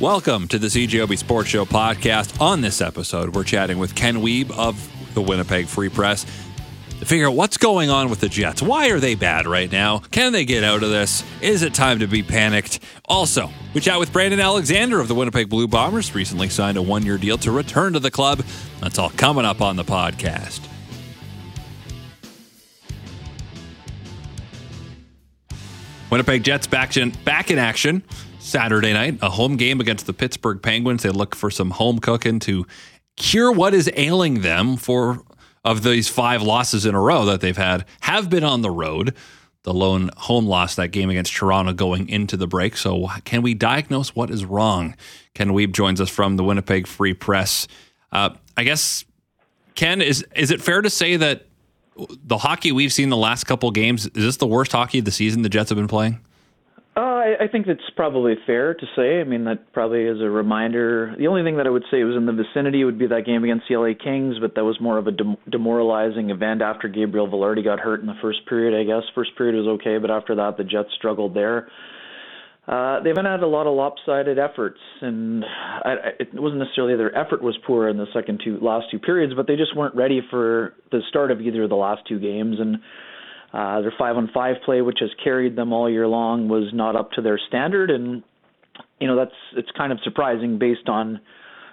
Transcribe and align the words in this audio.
Welcome 0.00 0.46
to 0.48 0.60
the 0.60 0.68
CJOB 0.68 1.18
Sports 1.18 1.48
Show 1.48 1.64
podcast. 1.64 2.40
On 2.40 2.60
this 2.60 2.80
episode, 2.80 3.34
we're 3.34 3.42
chatting 3.42 3.78
with 3.78 3.96
Ken 3.96 4.18
Wiebe 4.18 4.56
of 4.56 4.88
the 5.12 5.20
Winnipeg 5.20 5.66
Free 5.66 5.88
Press 5.88 6.24
to 7.00 7.04
figure 7.04 7.26
out 7.26 7.34
what's 7.34 7.56
going 7.56 7.90
on 7.90 8.08
with 8.08 8.20
the 8.20 8.28
Jets. 8.28 8.62
Why 8.62 8.90
are 8.90 9.00
they 9.00 9.16
bad 9.16 9.48
right 9.48 9.70
now? 9.70 9.98
Can 9.98 10.32
they 10.32 10.44
get 10.44 10.62
out 10.62 10.84
of 10.84 10.90
this? 10.90 11.24
Is 11.40 11.62
it 11.62 11.74
time 11.74 11.98
to 11.98 12.06
be 12.06 12.22
panicked? 12.22 12.78
Also, 13.06 13.50
we 13.74 13.80
chat 13.80 13.98
with 13.98 14.12
Brandon 14.12 14.38
Alexander 14.38 15.00
of 15.00 15.08
the 15.08 15.16
Winnipeg 15.16 15.48
Blue 15.48 15.66
Bombers, 15.66 16.14
recently 16.14 16.48
signed 16.48 16.78
a 16.78 16.82
one 16.82 17.04
year 17.04 17.18
deal 17.18 17.36
to 17.38 17.50
return 17.50 17.94
to 17.94 17.98
the 17.98 18.12
club. 18.12 18.44
That's 18.80 19.00
all 19.00 19.10
coming 19.10 19.44
up 19.44 19.60
on 19.60 19.74
the 19.74 19.84
podcast. 19.84 20.60
Winnipeg 26.08 26.44
Jets 26.44 26.68
back 26.68 26.96
in, 26.96 27.10
back 27.24 27.50
in 27.50 27.58
action 27.58 28.04
Saturday 28.48 28.92
night, 28.92 29.18
a 29.20 29.30
home 29.30 29.56
game 29.56 29.80
against 29.80 30.06
the 30.06 30.12
Pittsburgh 30.12 30.62
Penguins. 30.62 31.02
They 31.02 31.10
look 31.10 31.34
for 31.34 31.50
some 31.50 31.70
home 31.70 31.98
cooking 31.98 32.38
to 32.40 32.66
cure 33.16 33.52
what 33.52 33.74
is 33.74 33.90
ailing 33.94 34.40
them 34.40 34.76
for 34.76 35.22
of 35.64 35.82
these 35.82 36.08
five 36.08 36.42
losses 36.42 36.86
in 36.86 36.94
a 36.94 37.00
row 37.00 37.26
that 37.26 37.40
they've 37.40 37.56
had 37.56 37.84
have 38.00 38.30
been 38.30 38.44
on 38.44 38.62
the 38.62 38.70
road. 38.70 39.14
The 39.64 39.74
lone 39.74 40.10
home 40.16 40.46
loss 40.46 40.76
that 40.76 40.92
game 40.92 41.10
against 41.10 41.34
Toronto 41.34 41.74
going 41.74 42.08
into 42.08 42.38
the 42.38 42.46
break. 42.46 42.76
So, 42.76 43.08
can 43.24 43.42
we 43.42 43.52
diagnose 43.52 44.14
what 44.14 44.30
is 44.30 44.44
wrong? 44.44 44.96
Ken 45.34 45.50
Wiebe 45.50 45.72
joins 45.72 46.00
us 46.00 46.08
from 46.08 46.36
the 46.36 46.44
Winnipeg 46.44 46.86
Free 46.86 47.12
Press. 47.12 47.68
Uh, 48.10 48.30
I 48.56 48.64
guess, 48.64 49.04
Ken, 49.74 50.00
is 50.00 50.24
is 50.34 50.50
it 50.50 50.62
fair 50.62 50.80
to 50.80 50.88
say 50.88 51.16
that 51.16 51.46
the 52.24 52.38
hockey 52.38 52.72
we've 52.72 52.92
seen 52.92 53.10
the 53.10 53.16
last 53.16 53.44
couple 53.44 53.70
games 53.72 54.06
is 54.06 54.12
this 54.12 54.36
the 54.38 54.46
worst 54.46 54.72
hockey 54.72 55.00
of 55.00 55.04
the 55.04 55.10
season 55.10 55.42
the 55.42 55.50
Jets 55.50 55.68
have 55.68 55.76
been 55.76 55.88
playing? 55.88 56.20
I, 57.28 57.44
I 57.44 57.48
think 57.48 57.66
that's 57.66 57.80
probably 57.96 58.34
fair 58.46 58.74
to 58.74 58.86
say. 58.96 59.20
I 59.20 59.24
mean, 59.24 59.44
that 59.44 59.72
probably 59.72 60.04
is 60.04 60.20
a 60.20 60.30
reminder. 60.30 61.14
The 61.18 61.26
only 61.26 61.42
thing 61.42 61.56
that 61.58 61.66
I 61.66 61.70
would 61.70 61.84
say 61.90 62.02
was 62.04 62.16
in 62.16 62.26
the 62.26 62.32
vicinity 62.32 62.84
would 62.84 62.98
be 62.98 63.06
that 63.08 63.26
game 63.26 63.44
against 63.44 63.64
the 63.68 63.76
LA 63.76 63.92
Kings, 64.02 64.36
but 64.40 64.54
that 64.54 64.64
was 64.64 64.80
more 64.80 64.98
of 64.98 65.06
a 65.06 65.12
dem- 65.12 65.36
demoralizing 65.50 66.30
event 66.30 66.62
after 66.62 66.88
Gabriel 66.88 67.28
Vilardi 67.28 67.62
got 67.62 67.80
hurt 67.80 68.00
in 68.00 68.06
the 68.06 68.18
first 68.22 68.46
period. 68.48 68.78
I 68.78 68.84
guess 68.84 69.02
first 69.14 69.36
period 69.36 69.56
was 69.56 69.78
okay, 69.80 69.98
but 69.98 70.10
after 70.10 70.34
that, 70.36 70.56
the 70.56 70.64
Jets 70.64 70.90
struggled 70.96 71.34
there. 71.34 71.68
Uh, 72.66 73.02
they 73.02 73.08
haven't 73.08 73.24
had 73.24 73.42
a 73.42 73.46
lot 73.46 73.66
of 73.66 73.74
lopsided 73.74 74.38
efforts, 74.38 74.78
and 75.00 75.42
I, 75.42 75.94
it 76.20 76.28
wasn't 76.34 76.60
necessarily 76.60 76.96
their 76.96 77.16
effort 77.16 77.42
was 77.42 77.56
poor 77.66 77.88
in 77.88 77.96
the 77.96 78.04
second 78.12 78.42
two 78.44 78.58
last 78.60 78.90
two 78.90 78.98
periods, 78.98 79.32
but 79.34 79.46
they 79.46 79.56
just 79.56 79.74
weren't 79.74 79.94
ready 79.94 80.20
for 80.30 80.74
the 80.92 81.00
start 81.08 81.30
of 81.30 81.40
either 81.40 81.62
of 81.62 81.70
the 81.70 81.76
last 81.76 82.02
two 82.06 82.20
games, 82.20 82.56
and 82.60 82.76
uh, 83.52 83.80
their 83.80 83.92
five 83.98 84.16
on 84.16 84.30
five 84.32 84.56
play, 84.64 84.82
which 84.82 84.98
has 85.00 85.10
carried 85.22 85.56
them 85.56 85.72
all 85.72 85.88
year 85.88 86.06
long, 86.06 86.48
was 86.48 86.70
not 86.72 86.96
up 86.96 87.12
to 87.12 87.22
their 87.22 87.40
standard, 87.48 87.90
and 87.90 88.22
you 89.00 89.06
know 89.06 89.16
that's 89.16 89.34
it's 89.56 89.70
kind 89.76 89.92
of 89.92 89.98
surprising 90.04 90.58
based 90.58 90.88
on. 90.88 91.20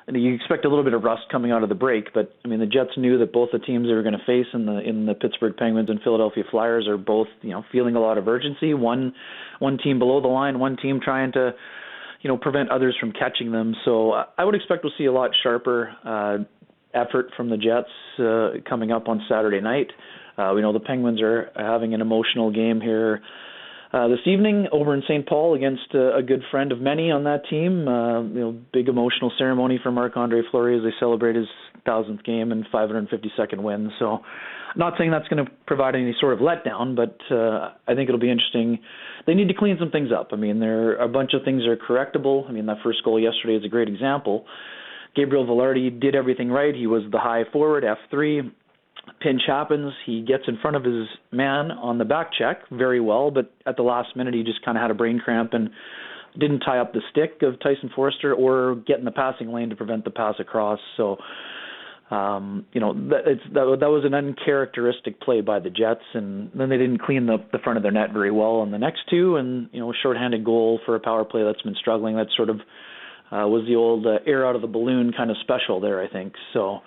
You 0.08 0.36
expect 0.36 0.66
a 0.66 0.70
little 0.70 0.84
bit 0.84 0.94
of 0.94 1.04
rust 1.04 1.24
coming 1.32 1.52
out 1.52 1.64
of 1.64 1.70
the 1.70 1.76
break, 1.76 2.14
but 2.14 2.32
I 2.46 2.48
mean 2.48 2.60
the 2.60 2.68
Jets 2.68 2.92
knew 2.96 3.18
that 3.18 3.34
both 3.34 3.50
the 3.52 3.58
teams 3.58 3.88
they 3.88 3.94
were 3.94 4.04
going 4.04 4.18
to 4.18 4.24
face 4.26 4.46
in 4.54 4.68
the 4.68 4.80
in 4.80 5.08
the 5.08 5.16
Pittsburgh 5.16 5.58
Penguins 5.58 5.90
and 5.90 6.00
Philadelphia 6.04 6.44
Flyers 6.52 6.88
are 6.88 6.98
both 6.98 7.28
you 7.42 7.50
know 7.50 7.66
feeling 7.72 7.96
a 7.96 8.00
lot 8.00 8.20
of 8.20 8.28
urgency. 8.28 8.76
One 8.76 9.14
one 9.58 9.80
team 9.80 9.98
below 9.98 10.22
the 10.22 10.28
line, 10.28 10.60
one 10.60 10.78
team 10.78 11.00
trying 11.04 11.32
to 11.32 11.56
you 12.22 12.30
know 12.30 12.38
prevent 12.38 12.70
others 12.70 12.96
from 13.00 13.14
catching 13.14 13.52
them. 13.52 13.76
So 13.84 14.12
I 14.38 14.46
would 14.46 14.56
expect 14.56 14.84
we'll 14.84 14.94
see 14.96 15.06
a 15.06 15.12
lot 15.12 15.32
sharper 15.42 15.92
uh, 16.06 16.38
effort 16.94 17.32
from 17.36 17.50
the 17.50 17.58
Jets 17.58 17.90
uh, 18.20 18.62
coming 18.70 18.92
up 18.92 19.08
on 19.08 19.26
Saturday 19.28 19.60
night. 19.60 19.88
Uh, 20.38 20.52
we 20.54 20.62
know 20.62 20.74
the 20.74 20.80
Penguins 20.80 21.22
are 21.22 21.52
having 21.56 21.94
an 21.94 22.02
emotional 22.02 22.52
game 22.52 22.82
here 22.82 23.22
uh, 23.96 24.10
this 24.10 24.20
evening 24.26 24.68
over 24.74 24.94
in 24.94 25.02
St. 25.04 25.26
Paul 25.26 25.56
against 25.56 25.88
uh, 25.94 26.18
a 26.18 26.22
good 26.22 26.42
friend 26.52 26.74
of 26.74 26.82
many 26.82 27.12
on 27.12 27.24
that 27.24 27.44
team. 27.50 27.88
Uh, 27.88 28.24
you 28.24 28.40
know, 28.40 28.60
big 28.74 28.90
emotional 28.90 29.32
ceremony 29.38 29.80
for 29.82 29.90
Marc-Andre 29.90 30.42
Fleury 30.52 30.78
as 30.78 30.84
they 30.84 30.94
celebrate 31.00 31.38
his 31.38 31.48
thousandth 31.86 32.24
game 32.24 32.52
and 32.52 32.66
552nd 32.74 33.60
win. 33.60 33.92
So, 33.98 34.20
not 34.76 34.96
saying 34.98 35.12
that's 35.12 35.30
going 35.30 35.46
to 35.46 35.50
provide 35.66 35.96
any 35.96 36.14
sort 36.20 36.34
of 36.34 36.40
letdown, 36.40 36.98
but 36.98 37.18
uh, 37.34 37.72
I 37.88 37.96
think 37.96 38.10
it'll 38.10 38.20
be 38.20 38.32
interesting. 38.32 38.80
They 39.26 39.34
need 39.34 39.48
to 39.48 39.54
clean 39.54 39.78
some 39.80 39.92
things 39.92 40.10
up. 40.12 40.30
I 40.34 40.36
mean, 40.36 40.60
there 40.60 40.90
are 40.90 40.96
a 40.96 41.08
bunch 41.08 41.32
of 41.34 41.44
things 41.46 41.64
that 41.64 41.70
are 41.70 41.78
correctable. 41.78 42.50
I 42.50 42.52
mean, 42.52 42.66
that 42.66 42.78
first 42.84 43.02
goal 43.06 43.18
yesterday 43.18 43.56
is 43.56 43.64
a 43.64 43.70
great 43.70 43.88
example. 43.88 44.46
Gabriel 45.16 45.46
Vilardi 45.46 46.02
did 46.02 46.16
everything 46.16 46.50
right. 46.50 46.76
He 46.76 46.88
was 46.88 47.04
the 47.10 47.20
high 47.20 47.44
forward, 47.54 47.86
F3 47.86 48.52
pinch 49.22 49.42
happens, 49.48 49.94
he 50.06 50.22
gets 50.22 50.44
in 50.48 50.58
front 50.62 50.76
of 50.76 50.84
his 50.84 51.08
man 51.32 51.72
on 51.72 51.98
the 51.98 52.06
back 52.06 52.32
check 52.38 52.62
very 52.72 53.00
well, 53.00 53.32
but 53.32 53.52
at 53.66 53.78
the 53.78 53.84
last 53.84 54.16
minute 54.16 54.34
he 54.34 54.44
just 54.44 54.64
kind 54.64 54.78
of 54.78 54.82
had 54.82 54.92
a 54.92 54.96
brain 54.96 55.20
cramp 55.20 55.54
and 55.54 55.70
didn't 56.40 56.60
tie 56.60 56.80
up 56.80 56.94
the 56.94 57.02
stick 57.12 57.42
of 57.42 57.60
Tyson 57.60 57.90
Foerster 57.96 58.34
or 58.34 58.76
get 58.88 59.00
in 59.00 59.06
the 59.06 59.12
passing 59.12 59.52
lane 59.52 59.70
to 59.70 59.76
prevent 59.76 60.04
the 60.04 60.12
pass 60.12 60.36
across. 60.40 60.80
So, 60.98 61.18
um, 62.12 62.66
you 62.74 62.82
know, 62.82 62.94
that, 63.10 63.22
it's, 63.26 63.42
that, 63.54 63.78
that 63.80 63.90
was 63.90 64.04
an 64.06 64.14
uncharacteristic 64.14 65.20
play 65.22 65.42
by 65.42 65.60
the 65.60 65.70
Jets, 65.70 66.04
and 66.14 66.52
then 66.54 66.70
they 66.70 66.78
didn't 66.78 67.02
clean 67.02 67.26
the, 67.26 67.38
the 67.52 67.60
front 67.60 67.78
of 67.78 67.84
their 67.84 67.92
net 67.92 68.12
very 68.14 68.32
well 68.32 68.58
on 68.58 68.72
the 68.72 68.78
next 68.78 69.02
two, 69.10 69.38
and 69.38 69.70
you 69.72 69.80
know, 69.80 69.92
a 69.92 69.96
shorthanded 70.04 70.44
goal 70.44 70.80
for 70.86 70.96
a 70.96 71.00
power 71.00 71.26
play 71.26 71.44
that's 71.44 71.62
been 71.62 71.76
struggling. 71.80 72.16
That 72.16 72.28
sort 72.36 72.50
of 72.50 72.58
uh, 73.32 73.48
was 73.48 73.66
the 73.68 73.76
old 73.76 74.06
uh, 74.06 74.20
air 74.28 74.46
out 74.46 74.56
of 74.56 74.62
the 74.62 74.68
balloon 74.68 75.14
kind 75.16 75.32
of 75.32 75.38
special 75.42 75.80
there, 75.80 76.02
I 76.02 76.08
think. 76.08 76.34
So 76.54 76.82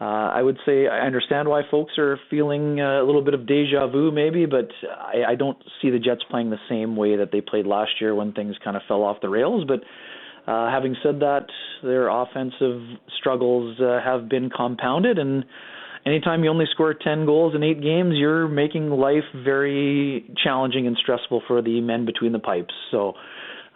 uh, 0.00 0.04
I 0.04 0.42
would 0.42 0.58
say 0.64 0.86
I 0.86 1.00
understand 1.06 1.48
why 1.48 1.62
folks 1.68 1.98
are 1.98 2.20
feeling 2.30 2.80
uh, 2.80 3.02
a 3.02 3.04
little 3.04 3.22
bit 3.22 3.34
of 3.34 3.46
deja 3.46 3.88
vu, 3.88 4.12
maybe, 4.12 4.46
but 4.46 4.68
I, 4.88 5.32
I 5.32 5.34
don't 5.34 5.58
see 5.82 5.90
the 5.90 5.98
Jets 5.98 6.22
playing 6.30 6.50
the 6.50 6.58
same 6.68 6.94
way 6.94 7.16
that 7.16 7.32
they 7.32 7.40
played 7.40 7.66
last 7.66 7.90
year 8.00 8.14
when 8.14 8.32
things 8.32 8.54
kind 8.62 8.76
of 8.76 8.82
fell 8.86 9.02
off 9.02 9.16
the 9.20 9.28
rails. 9.28 9.64
But 9.66 9.80
uh, 10.50 10.70
having 10.70 10.94
said 11.02 11.18
that, 11.20 11.46
their 11.82 12.08
offensive 12.08 12.80
struggles 13.18 13.80
uh, 13.80 13.98
have 14.04 14.28
been 14.28 14.50
compounded, 14.50 15.18
and 15.18 15.44
anytime 16.06 16.44
you 16.44 16.50
only 16.50 16.66
score 16.70 16.94
10 16.94 17.26
goals 17.26 17.56
in 17.56 17.64
eight 17.64 17.82
games, 17.82 18.14
you're 18.14 18.46
making 18.46 18.90
life 18.90 19.24
very 19.34 20.30
challenging 20.44 20.86
and 20.86 20.96
stressful 20.96 21.42
for 21.48 21.60
the 21.60 21.80
men 21.80 22.06
between 22.06 22.30
the 22.30 22.38
pipes. 22.38 22.74
So 22.92 23.14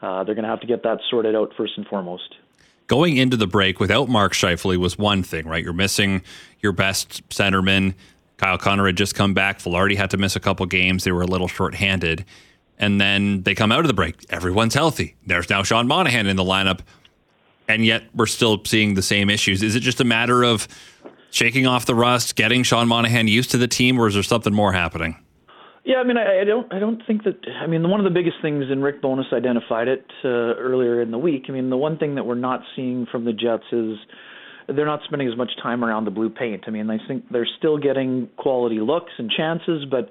uh, 0.01 0.23
they're 0.23 0.37
going 0.37 0.45
to 0.45 0.51
have 0.51 0.61
to 0.61 0.69
get 0.69 0.85
that 0.85 0.99
sorted 1.11 1.35
out 1.35 1.51
first 1.57 1.73
and 1.77 1.87
foremost 1.87 2.33
going 2.87 3.17
into 3.17 3.37
the 3.37 3.47
break 3.47 3.81
without 3.81 4.09
Mark 4.09 4.33
Scheifele 4.33 4.77
was 4.77 4.99
one 4.99 5.23
thing, 5.23 5.47
right? 5.47 5.63
You're 5.63 5.73
missing 5.73 6.23
your 6.61 6.73
best 6.73 7.29
centerman. 7.29 7.95
Kyle 8.37 8.59
Connor 8.59 8.87
had 8.87 8.97
just 8.97 9.15
come 9.15 9.35
back. 9.35 9.59
Vilardi 9.61 9.97
had 9.97 10.11
to 10.11 10.17
miss 10.17 10.37
a 10.37 10.41
couple 10.41 10.67
games. 10.67 11.05
They 11.05 11.13
were 11.13 11.23
a 11.23 11.27
little 11.27 11.49
short-handed. 11.49 12.25
And 12.79 13.01
then 13.01 13.43
they 13.43 13.55
come 13.55 13.71
out 13.71 13.81
of 13.81 13.87
the 13.87 13.95
break. 13.95 14.25
Everyone's 14.31 14.75
healthy. 14.75 15.15
There's 15.27 15.49
now 15.49 15.63
Sean 15.63 15.87
Monahan 15.87 16.27
in 16.27 16.37
the 16.37 16.45
lineup. 16.45 16.81
And 17.69 17.85
yet 17.85 18.03
we're 18.15 18.27
still 18.27 18.63
seeing 18.65 18.95
the 18.95 19.03
same 19.03 19.31
issues. 19.31 19.63
Is 19.63 19.77
it 19.77 19.81
just 19.81 20.01
a 20.01 20.05
matter 20.05 20.43
of 20.43 20.67
shaking 21.31 21.67
off 21.67 21.87
the 21.87 21.95
rust, 21.95 22.35
getting 22.37 22.63
Sean 22.63 22.89
Monahan 22.89 23.29
used 23.29 23.53
to 23.53 23.59
the 23.59 23.69
team, 23.69 23.99
or 23.99 24.09
is 24.09 24.15
there 24.15 24.23
something 24.23 24.53
more 24.53 24.73
happening? 24.73 25.17
Yeah, 25.85 25.97
I 25.97 26.05
mean, 26.05 26.17
I, 26.17 26.43
I 26.43 26.45
don't, 26.45 26.73
I 26.73 26.79
don't 26.79 27.03
think 27.07 27.25
that. 27.25 27.39
I 27.61 27.67
mean, 27.67 27.89
one 27.89 27.99
of 27.99 28.05
the 28.05 28.11
biggest 28.11 28.37
things, 28.41 28.67
and 28.71 28.85
Rick 28.85 29.03
Bowness 29.03 29.27
identified 29.33 29.89
it 29.89 30.07
uh, 30.25 30.29
earlier 30.29 31.03
in 31.03 31.11
the 31.11 31.19
week. 31.19 31.47
I 31.49 31.53
mean, 31.53 31.71
the 31.71 31.77
one 31.77 31.99
thing 31.99 32.15
that 32.15 32.25
we're 32.25 32.37
not 32.37 32.61
seeing 32.77 33.07
from 33.11 33.25
the 33.25 33.33
Jets 33.33 33.65
is 33.73 33.97
they're 34.69 34.87
not 34.87 35.01
spending 35.05 35.29
as 35.29 35.37
much 35.37 35.51
time 35.61 35.85
around 35.85 36.05
the 36.05 36.13
blue 36.13 36.31
paint. 36.31 36.65
I 36.69 36.71
mean, 36.71 36.89
I 36.89 36.99
think 37.09 37.25
they're 37.31 37.49
still 37.59 37.79
getting 37.79 38.29
quality 38.37 38.79
looks 38.79 39.11
and 39.19 39.29
chances, 39.29 39.85
but 39.91 40.09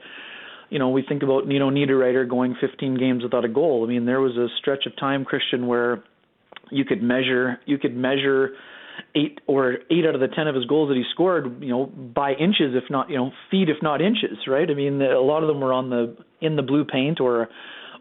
you 0.70 0.80
know, 0.80 0.90
we 0.90 1.04
think 1.08 1.24
about 1.24 1.48
Nino 1.48 1.70
Niederreiter 1.70 2.28
going 2.28 2.56
15 2.60 2.98
games 2.98 3.24
without 3.24 3.46
a 3.46 3.50
goal. 3.50 3.84
I 3.86 3.90
mean, 3.90 4.06
there 4.06 4.22
was 4.22 4.36
a 4.38 4.48
stretch 4.60 4.86
of 4.86 4.96
time, 4.98 5.26
Christian, 5.26 5.68
where 5.68 6.04
you 6.70 6.86
could 6.86 7.04
measure, 7.04 7.60
you 7.66 7.78
could 7.78 7.96
measure 7.96 8.52
eight 9.16 9.40
or 9.48 9.78
eight 9.90 10.06
out 10.06 10.16
of 10.16 10.22
the 10.22 10.28
ten 10.28 10.48
of 10.48 10.56
his 10.56 10.66
goals 10.66 10.90
that 10.90 10.96
he 10.96 11.04
scored, 11.12 11.62
you 11.62 11.70
know, 11.70 11.86
by 11.86 12.32
inches, 12.34 12.76
if 12.76 12.90
not, 12.90 13.10
you 13.10 13.18
know, 13.18 13.32
feet, 13.50 13.70
if 13.70 13.78
not 13.82 14.02
inches, 14.02 14.38
right? 14.48 14.70
I 14.70 14.74
mean, 14.74 15.02
a 15.02 15.20
lot 15.20 15.44
of 15.44 15.48
them 15.48 15.60
were 15.60 15.74
on 15.74 15.90
the 15.90 16.16
in 16.40 16.56
the 16.56 16.62
blue 16.62 16.86
paint 16.86 17.20
or 17.20 17.50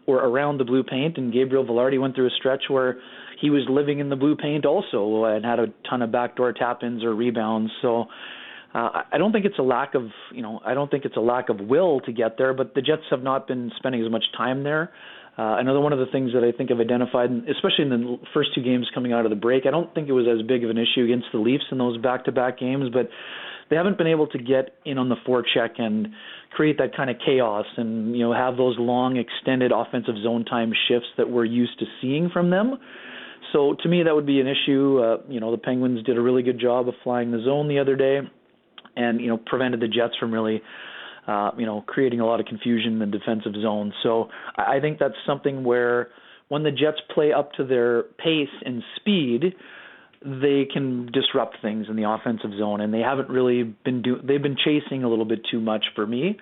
or 0.07 0.17
around 0.17 0.57
the 0.57 0.65
blue 0.65 0.83
paint. 0.83 1.17
And 1.17 1.31
Gabriel 1.31 1.65
Vilardi 1.65 1.99
went 1.99 2.15
through 2.15 2.27
a 2.27 2.35
stretch 2.37 2.63
where 2.69 2.97
he 3.39 3.49
was 3.49 3.63
living 3.69 3.99
in 3.99 4.09
the 4.09 4.15
blue 4.15 4.35
paint 4.35 4.65
also 4.65 5.25
and 5.25 5.43
had 5.45 5.59
a 5.59 5.67
ton 5.89 6.01
of 6.01 6.11
backdoor 6.11 6.53
tap-ins 6.53 7.03
or 7.03 7.13
rebounds. 7.15 7.71
So. 7.81 8.05
Uh, 8.73 9.01
I 9.11 9.17
don't 9.17 9.33
think 9.33 9.43
it's 9.43 9.59
a 9.59 9.63
lack 9.63 9.95
of, 9.95 10.03
you 10.33 10.41
know, 10.41 10.61
I 10.65 10.73
don't 10.73 10.89
think 10.89 11.03
it's 11.03 11.17
a 11.17 11.19
lack 11.19 11.49
of 11.49 11.59
will 11.59 11.99
to 12.05 12.13
get 12.13 12.37
there, 12.37 12.53
but 12.53 12.73
the 12.73 12.81
Jets 12.81 13.01
have 13.09 13.21
not 13.21 13.45
been 13.45 13.69
spending 13.75 14.01
as 14.01 14.09
much 14.09 14.23
time 14.37 14.63
there. 14.63 14.93
Uh, 15.37 15.55
another 15.59 15.79
one 15.79 15.93
of 15.93 15.99
the 15.99 16.07
things 16.11 16.33
that 16.33 16.43
I 16.43 16.51
think 16.55 16.71
I've 16.71 16.79
identified, 16.79 17.31
especially 17.49 17.85
in 17.85 17.89
the 17.89 18.17
first 18.33 18.49
two 18.53 18.61
games 18.61 18.89
coming 18.93 19.13
out 19.13 19.25
of 19.25 19.29
the 19.29 19.37
break, 19.37 19.65
I 19.65 19.71
don't 19.71 19.93
think 19.95 20.09
it 20.09 20.11
was 20.11 20.27
as 20.27 20.45
big 20.45 20.63
of 20.63 20.69
an 20.69 20.77
issue 20.77 21.05
against 21.05 21.27
the 21.31 21.39
Leafs 21.39 21.63
in 21.71 21.77
those 21.77 21.97
back-to-back 21.97 22.59
games, 22.59 22.89
but 22.91 23.09
they 23.69 23.77
haven't 23.77 23.97
been 23.97 24.07
able 24.07 24.27
to 24.27 24.37
get 24.37 24.75
in 24.85 24.97
on 24.97 25.07
the 25.07 25.15
forecheck 25.25 25.79
and 25.79 26.09
create 26.51 26.77
that 26.77 26.95
kind 26.95 27.09
of 27.09 27.15
chaos 27.25 27.65
and 27.77 28.15
you 28.15 28.23
know 28.23 28.33
have 28.33 28.57
those 28.57 28.75
long 28.77 29.15
extended 29.15 29.71
offensive 29.71 30.15
zone 30.21 30.43
time 30.43 30.73
shifts 30.89 31.07
that 31.17 31.29
we're 31.29 31.45
used 31.45 31.79
to 31.79 31.85
seeing 32.01 32.29
from 32.29 32.49
them. 32.49 32.77
So 33.53 33.75
to 33.81 33.89
me, 33.89 34.03
that 34.03 34.13
would 34.13 34.25
be 34.25 34.41
an 34.41 34.47
issue. 34.47 34.99
Uh, 34.99 35.17
you 35.29 35.39
know, 35.39 35.51
the 35.51 35.57
Penguins 35.57 36.03
did 36.03 36.17
a 36.17 36.21
really 36.21 36.43
good 36.43 36.59
job 36.59 36.87
of 36.89 36.93
flying 37.03 37.31
the 37.31 37.41
zone 37.43 37.69
the 37.69 37.79
other 37.79 37.95
day, 37.95 38.19
and 38.97 39.21
you 39.21 39.27
know 39.27 39.37
prevented 39.37 39.79
the 39.79 39.87
Jets 39.87 40.15
from 40.19 40.33
really 40.33 40.61
uh, 41.27 41.51
you 41.57 41.65
know, 41.65 41.83
creating 41.87 42.19
a 42.19 42.25
lot 42.25 42.39
of 42.39 42.45
confusion 42.45 42.93
in 42.93 42.99
the 42.99 43.05
defensive 43.05 43.53
zone. 43.61 43.93
So 44.03 44.29
I 44.55 44.79
think 44.79 44.99
that's 44.99 45.15
something 45.25 45.63
where 45.63 46.09
when 46.47 46.63
the 46.63 46.71
Jets 46.71 46.97
play 47.13 47.31
up 47.31 47.53
to 47.53 47.63
their 47.63 48.03
pace 48.03 48.49
and 48.65 48.83
speed, 48.97 49.55
they 50.23 50.67
can 50.71 51.09
disrupt 51.11 51.57
things 51.61 51.87
in 51.89 51.95
the 51.95 52.09
offensive 52.09 52.51
zone, 52.57 52.81
and 52.81 52.93
they 52.93 52.99
haven't 52.99 53.29
really 53.29 53.63
been 53.63 54.01
do. 54.01 54.17
They've 54.23 54.41
been 54.41 54.57
chasing 54.57 55.03
a 55.03 55.09
little 55.09 55.25
bit 55.25 55.41
too 55.49 55.59
much 55.59 55.85
for 55.95 56.05
me 56.05 56.37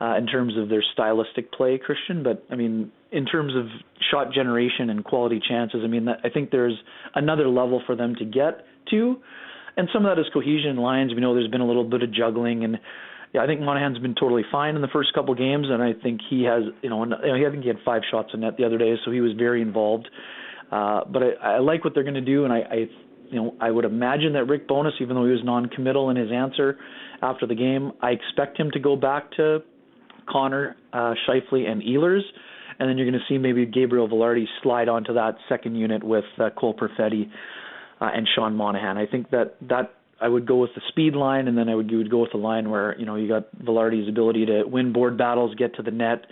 uh, 0.00 0.16
in 0.16 0.26
terms 0.26 0.56
of 0.56 0.68
their 0.68 0.82
stylistic 0.92 1.52
play, 1.52 1.78
Christian. 1.78 2.22
But 2.22 2.44
I 2.50 2.56
mean, 2.56 2.90
in 3.12 3.26
terms 3.26 3.54
of 3.54 3.66
shot 4.10 4.32
generation 4.32 4.90
and 4.90 5.04
quality 5.04 5.40
chances, 5.46 5.82
I 5.84 5.88
mean, 5.88 6.06
that, 6.06 6.18
I 6.24 6.30
think 6.30 6.50
there's 6.50 6.76
another 7.14 7.48
level 7.48 7.82
for 7.86 7.94
them 7.94 8.14
to 8.16 8.24
get 8.24 8.64
to, 8.90 9.16
and 9.76 9.88
some 9.92 10.06
of 10.06 10.16
that 10.16 10.20
is 10.20 10.26
cohesion 10.32 10.70
in 10.70 10.76
lines. 10.78 11.14
We 11.14 11.20
know 11.20 11.34
there's 11.34 11.50
been 11.50 11.60
a 11.60 11.66
little 11.66 11.84
bit 11.88 12.02
of 12.02 12.12
juggling 12.12 12.64
and. 12.64 12.78
Yeah, 13.32 13.42
I 13.42 13.46
think 13.46 13.60
Monahan's 13.60 13.98
been 13.98 14.16
totally 14.16 14.42
fine 14.50 14.74
in 14.74 14.82
the 14.82 14.88
first 14.88 15.12
couple 15.14 15.34
games, 15.34 15.66
and 15.70 15.80
I 15.80 15.92
think 15.92 16.20
he 16.28 16.42
has, 16.44 16.64
you 16.82 16.90
know, 16.90 17.04
I 17.04 17.50
think 17.50 17.62
he 17.62 17.68
had 17.68 17.78
five 17.84 18.02
shots 18.10 18.30
in 18.34 18.40
net 18.40 18.56
the 18.56 18.64
other 18.64 18.78
day, 18.78 18.94
so 19.04 19.12
he 19.12 19.20
was 19.20 19.32
very 19.38 19.62
involved. 19.62 20.08
Uh, 20.72 21.02
but 21.04 21.22
I, 21.22 21.54
I 21.54 21.58
like 21.58 21.84
what 21.84 21.94
they're 21.94 22.02
going 22.04 22.14
to 22.14 22.20
do, 22.20 22.44
and 22.44 22.52
I, 22.52 22.58
I 22.58 22.76
you 23.30 23.36
know, 23.36 23.54
I 23.60 23.70
would 23.70 23.84
imagine 23.84 24.32
that 24.32 24.44
Rick 24.44 24.66
Bowness, 24.66 24.94
even 25.00 25.14
though 25.14 25.24
he 25.24 25.30
was 25.30 25.42
non-committal 25.44 26.10
in 26.10 26.16
his 26.16 26.30
answer 26.32 26.78
after 27.22 27.46
the 27.46 27.54
game, 27.54 27.92
I 28.02 28.10
expect 28.10 28.58
him 28.58 28.72
to 28.72 28.80
go 28.80 28.96
back 28.96 29.30
to 29.36 29.60
Connor, 30.28 30.76
uh, 30.92 31.14
Scheifele, 31.28 31.68
and 31.68 31.82
Ehlers, 31.82 32.22
and 32.78 32.88
then 32.88 32.98
you're 32.98 33.08
going 33.08 33.20
to 33.20 33.32
see 33.32 33.38
maybe 33.38 33.64
Gabriel 33.66 34.08
Vilardi 34.08 34.46
slide 34.62 34.88
onto 34.88 35.14
that 35.14 35.36
second 35.48 35.76
unit 35.76 36.02
with 36.02 36.24
uh, 36.40 36.50
Cole 36.58 36.74
Perfetti 36.74 37.30
uh, 38.00 38.10
and 38.12 38.26
Sean 38.34 38.56
Monahan. 38.56 38.96
I 38.96 39.06
think 39.06 39.30
that 39.30 39.56
that 39.68 39.94
I 40.20 40.28
would 40.28 40.46
go 40.46 40.56
with 40.56 40.70
the 40.74 40.82
speed 40.88 41.14
line, 41.14 41.48
and 41.48 41.56
then 41.56 41.68
I 41.68 41.74
would, 41.74 41.90
would 41.90 42.10
go 42.10 42.18
with 42.18 42.32
the 42.32 42.38
line 42.38 42.70
where 42.70 42.98
you 42.98 43.06
know 43.06 43.16
you 43.16 43.28
got 43.28 43.54
Vilardi's 43.56 44.08
ability 44.08 44.46
to 44.46 44.64
win 44.64 44.92
board 44.92 45.16
battles, 45.16 45.54
get 45.56 45.74
to 45.76 45.82
the 45.82 45.90
net, 45.90 46.26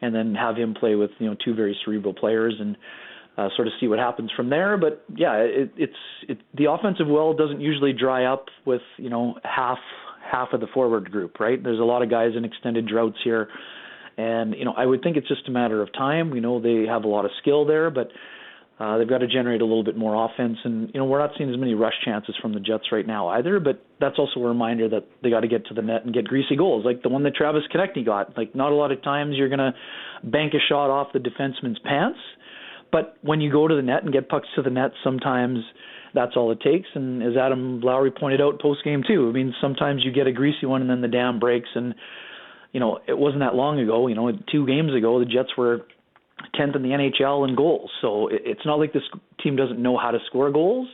and 0.00 0.14
then 0.14 0.34
have 0.34 0.56
him 0.56 0.74
play 0.74 0.94
with 0.94 1.10
you 1.18 1.28
know 1.28 1.36
two 1.44 1.54
very 1.54 1.76
cerebral 1.84 2.14
players 2.14 2.54
and 2.58 2.76
uh, 3.36 3.48
sort 3.54 3.68
of 3.68 3.74
see 3.80 3.88
what 3.88 3.98
happens 3.98 4.30
from 4.34 4.50
there. 4.50 4.76
But 4.76 5.04
yeah, 5.14 5.34
it, 5.36 5.72
it's 5.76 5.92
it, 6.28 6.38
the 6.54 6.70
offensive 6.70 7.06
well 7.08 7.34
doesn't 7.34 7.60
usually 7.60 7.92
dry 7.92 8.24
up 8.24 8.46
with 8.64 8.82
you 8.96 9.10
know 9.10 9.34
half 9.44 9.78
half 10.30 10.48
of 10.52 10.60
the 10.60 10.66
forward 10.72 11.10
group, 11.10 11.38
right? 11.38 11.62
There's 11.62 11.78
a 11.78 11.84
lot 11.84 12.02
of 12.02 12.10
guys 12.10 12.30
in 12.36 12.44
extended 12.44 12.86
droughts 12.88 13.18
here, 13.22 13.48
and 14.16 14.54
you 14.54 14.64
know 14.64 14.72
I 14.76 14.86
would 14.86 15.02
think 15.02 15.16
it's 15.16 15.28
just 15.28 15.48
a 15.48 15.50
matter 15.52 15.82
of 15.82 15.92
time. 15.92 16.30
We 16.30 16.40
know 16.40 16.60
they 16.60 16.86
have 16.88 17.04
a 17.04 17.08
lot 17.08 17.24
of 17.24 17.30
skill 17.40 17.66
there, 17.66 17.90
but 17.90 18.08
uh, 18.78 18.98
they've 18.98 19.08
got 19.08 19.18
to 19.18 19.26
generate 19.26 19.62
a 19.62 19.64
little 19.64 19.84
bit 19.84 19.96
more 19.96 20.26
offense, 20.26 20.58
and 20.64 20.90
you 20.92 21.00
know 21.00 21.06
we're 21.06 21.18
not 21.18 21.30
seeing 21.38 21.50
as 21.50 21.58
many 21.58 21.72
rush 21.72 21.94
chances 22.04 22.34
from 22.42 22.52
the 22.52 22.60
Jets 22.60 22.92
right 22.92 23.06
now 23.06 23.28
either. 23.28 23.58
But 23.58 23.82
that's 24.00 24.18
also 24.18 24.40
a 24.40 24.46
reminder 24.46 24.86
that 24.90 25.06
they 25.22 25.30
got 25.30 25.40
to 25.40 25.48
get 25.48 25.66
to 25.66 25.74
the 25.74 25.80
net 25.80 26.04
and 26.04 26.12
get 26.12 26.26
greasy 26.26 26.56
goals, 26.56 26.84
like 26.84 27.02
the 27.02 27.08
one 27.08 27.22
that 27.22 27.34
Travis 27.34 27.62
Konecny 27.74 28.04
got. 28.04 28.36
Like 28.36 28.54
not 28.54 28.72
a 28.72 28.74
lot 28.74 28.92
of 28.92 29.02
times 29.02 29.36
you're 29.36 29.48
gonna 29.48 29.74
bank 30.24 30.52
a 30.52 30.58
shot 30.68 30.90
off 30.90 31.08
the 31.14 31.20
defenseman's 31.20 31.78
pants, 31.84 32.18
but 32.92 33.16
when 33.22 33.40
you 33.40 33.50
go 33.50 33.66
to 33.66 33.74
the 33.74 33.82
net 33.82 34.02
and 34.02 34.12
get 34.12 34.28
pucks 34.28 34.48
to 34.56 34.62
the 34.62 34.70
net, 34.70 34.90
sometimes 35.02 35.60
that's 36.12 36.32
all 36.36 36.52
it 36.52 36.60
takes. 36.60 36.88
And 36.94 37.22
as 37.22 37.34
Adam 37.34 37.80
Lowry 37.80 38.10
pointed 38.10 38.42
out 38.42 38.60
post 38.60 38.84
game 38.84 39.02
too, 39.08 39.30
I 39.30 39.32
mean 39.32 39.54
sometimes 39.58 40.04
you 40.04 40.12
get 40.12 40.26
a 40.26 40.32
greasy 40.32 40.66
one 40.66 40.82
and 40.82 40.90
then 40.90 41.00
the 41.00 41.08
dam 41.08 41.38
breaks. 41.38 41.70
And 41.74 41.94
you 42.72 42.80
know 42.80 42.98
it 43.08 43.16
wasn't 43.16 43.40
that 43.40 43.54
long 43.54 43.80
ago. 43.80 44.06
You 44.06 44.16
know 44.16 44.30
two 44.52 44.66
games 44.66 44.94
ago 44.94 45.18
the 45.18 45.24
Jets 45.24 45.56
were 45.56 45.86
10th 46.54 46.76
in 46.76 46.82
the 46.82 46.90
NHL 46.90 47.48
in 47.48 47.54
goals. 47.54 47.90
So 48.00 48.28
it's 48.30 48.64
not 48.64 48.78
like 48.78 48.92
this 48.92 49.02
team 49.42 49.56
doesn't 49.56 49.80
know 49.80 49.96
how 49.96 50.10
to 50.10 50.18
score 50.26 50.50
goals, 50.50 50.88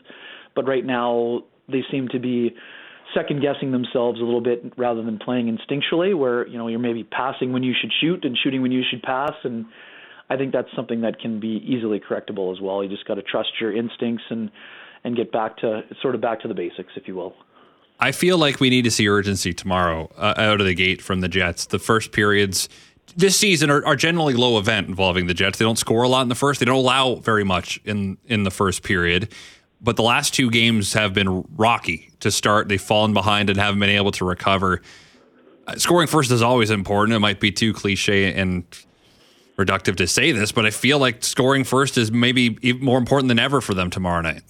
but 0.54 0.66
right 0.66 0.84
now 0.84 1.42
they 1.68 1.82
seem 1.90 2.08
to 2.08 2.18
be 2.18 2.54
second 3.14 3.42
guessing 3.42 3.72
themselves 3.72 4.20
a 4.20 4.24
little 4.24 4.40
bit 4.40 4.72
rather 4.76 5.02
than 5.02 5.18
playing 5.18 5.46
instinctually 5.46 6.16
where 6.16 6.46
you 6.48 6.56
know 6.56 6.68
you're 6.68 6.78
maybe 6.78 7.04
passing 7.04 7.52
when 7.52 7.62
you 7.62 7.74
should 7.78 7.90
shoot 8.00 8.24
and 8.24 8.38
shooting 8.42 8.62
when 8.62 8.72
you 8.72 8.82
should 8.88 9.02
pass 9.02 9.34
and 9.44 9.66
I 10.30 10.36
think 10.36 10.52
that's 10.52 10.68
something 10.74 11.02
that 11.02 11.20
can 11.20 11.40
be 11.40 11.62
easily 11.66 12.00
correctable 12.00 12.52
as 12.54 12.60
well. 12.60 12.82
You 12.82 12.88
just 12.88 13.06
got 13.06 13.14
to 13.14 13.22
trust 13.22 13.50
your 13.60 13.76
instincts 13.76 14.24
and 14.30 14.50
and 15.04 15.16
get 15.16 15.32
back 15.32 15.58
to 15.58 15.82
sort 16.00 16.14
of 16.14 16.20
back 16.20 16.40
to 16.40 16.48
the 16.48 16.54
basics, 16.54 16.92
if 16.96 17.08
you 17.08 17.16
will. 17.16 17.34
I 17.98 18.12
feel 18.12 18.38
like 18.38 18.60
we 18.60 18.70
need 18.70 18.82
to 18.82 18.90
see 18.90 19.08
urgency 19.08 19.52
tomorrow 19.52 20.10
uh, 20.16 20.34
out 20.36 20.60
of 20.60 20.66
the 20.66 20.74
gate 20.74 21.02
from 21.02 21.20
the 21.20 21.28
Jets. 21.28 21.66
The 21.66 21.78
first 21.78 22.12
periods 22.12 22.68
this 23.16 23.36
season 23.36 23.70
are, 23.70 23.84
are, 23.84 23.96
generally 23.96 24.34
low 24.34 24.58
event 24.58 24.88
involving 24.88 25.26
the 25.26 25.34
Jets. 25.34 25.58
They 25.58 25.64
don't 25.64 25.78
score 25.78 26.02
a 26.02 26.08
lot 26.08 26.22
in 26.22 26.28
the 26.28 26.34
first. 26.34 26.60
They 26.60 26.66
don't 26.66 26.76
allow 26.76 27.16
very 27.16 27.44
much 27.44 27.80
in 27.84 28.18
in 28.26 28.44
the 28.44 28.50
first 28.50 28.82
period. 28.82 29.32
But 29.80 29.96
the 29.96 30.02
last 30.02 30.32
two 30.32 30.50
games 30.50 30.92
have 30.92 31.12
been 31.12 31.42
rocky 31.56 32.10
to 32.20 32.30
start. 32.30 32.68
They've 32.68 32.80
fallen 32.80 33.12
behind 33.12 33.50
and 33.50 33.58
haven't 33.58 33.80
been 33.80 33.90
able 33.90 34.12
to 34.12 34.24
recover. 34.24 34.80
Uh, 35.66 35.74
scoring 35.76 36.06
first 36.06 36.30
is 36.30 36.42
always 36.42 36.70
important. 36.70 37.16
It 37.16 37.18
might 37.18 37.40
be 37.40 37.50
too 37.50 37.72
cliche 37.72 38.32
and 38.32 38.64
reductive 39.56 39.96
to 39.96 40.06
say 40.06 40.32
this, 40.32 40.52
but 40.52 40.64
I 40.64 40.70
feel 40.70 40.98
like 40.98 41.24
scoring 41.24 41.64
first 41.64 41.98
is 41.98 42.10
maybe 42.12 42.58
more 42.80 42.98
important 42.98 43.28
than 43.28 43.38
ever 43.38 43.60
for 43.60 43.74
them 43.74 43.90
tomorrow 43.90 44.20
night. 44.22 44.42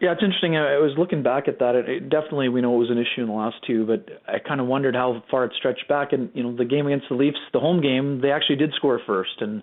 Yeah, 0.00 0.12
it's 0.12 0.22
interesting. 0.22 0.56
I 0.56 0.78
was 0.78 0.94
looking 0.96 1.24
back 1.24 1.48
at 1.48 1.58
that. 1.58 1.74
It, 1.74 1.88
it 1.88 2.08
definitely, 2.08 2.48
we 2.48 2.60
know 2.60 2.74
it 2.76 2.78
was 2.78 2.90
an 2.90 2.98
issue 2.98 3.22
in 3.22 3.26
the 3.26 3.32
last 3.34 3.56
two, 3.66 3.84
but 3.84 4.06
I 4.28 4.38
kind 4.38 4.60
of 4.60 4.68
wondered 4.68 4.94
how 4.94 5.24
far 5.28 5.44
it 5.44 5.52
stretched 5.58 5.88
back. 5.88 6.12
And 6.12 6.30
you 6.34 6.44
know, 6.44 6.56
the 6.56 6.64
game 6.64 6.86
against 6.86 7.06
the 7.08 7.16
Leafs, 7.16 7.38
the 7.52 7.58
home 7.58 7.80
game, 7.82 8.20
they 8.20 8.30
actually 8.30 8.56
did 8.56 8.72
score 8.76 9.00
first, 9.04 9.40
and 9.40 9.62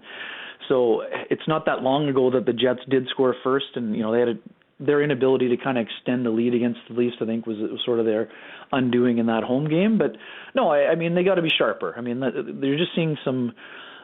so 0.68 1.04
it's 1.30 1.48
not 1.48 1.66
that 1.68 1.82
long 1.82 2.10
ago 2.10 2.32
that 2.32 2.46
the 2.46 2.54
Jets 2.54 2.82
did 2.90 3.08
score 3.10 3.36
first, 3.44 3.68
and 3.76 3.96
you 3.96 4.02
know 4.02 4.12
they 4.12 4.20
had 4.20 4.30
a, 4.30 4.34
their 4.80 5.02
inability 5.02 5.48
to 5.50 5.58
kind 5.58 5.78
of 5.78 5.86
extend 5.86 6.26
the 6.26 6.32
lead 6.32 6.54
against 6.54 6.80
the 6.90 6.96
Leafs. 6.96 7.16
I 7.22 7.26
think 7.26 7.46
was, 7.46 7.58
was 7.58 7.80
sort 7.86 8.00
of 8.00 8.06
their 8.06 8.30
undoing 8.74 9.20
in 9.20 9.28
that 9.28 9.44
home 9.44 9.70
game. 9.70 9.98
But 9.98 10.18
no, 10.54 10.70
I, 10.70 10.92
I 10.92 10.96
mean 10.96 11.16
they 11.16 11.24
got 11.24 11.36
to 11.36 11.42
be 11.42 11.52
sharper. 11.56 11.94
I 11.98 12.02
mean 12.02 12.20
they're 12.20 12.78
just 12.78 12.92
seeing 12.96 13.18
some 13.24 13.54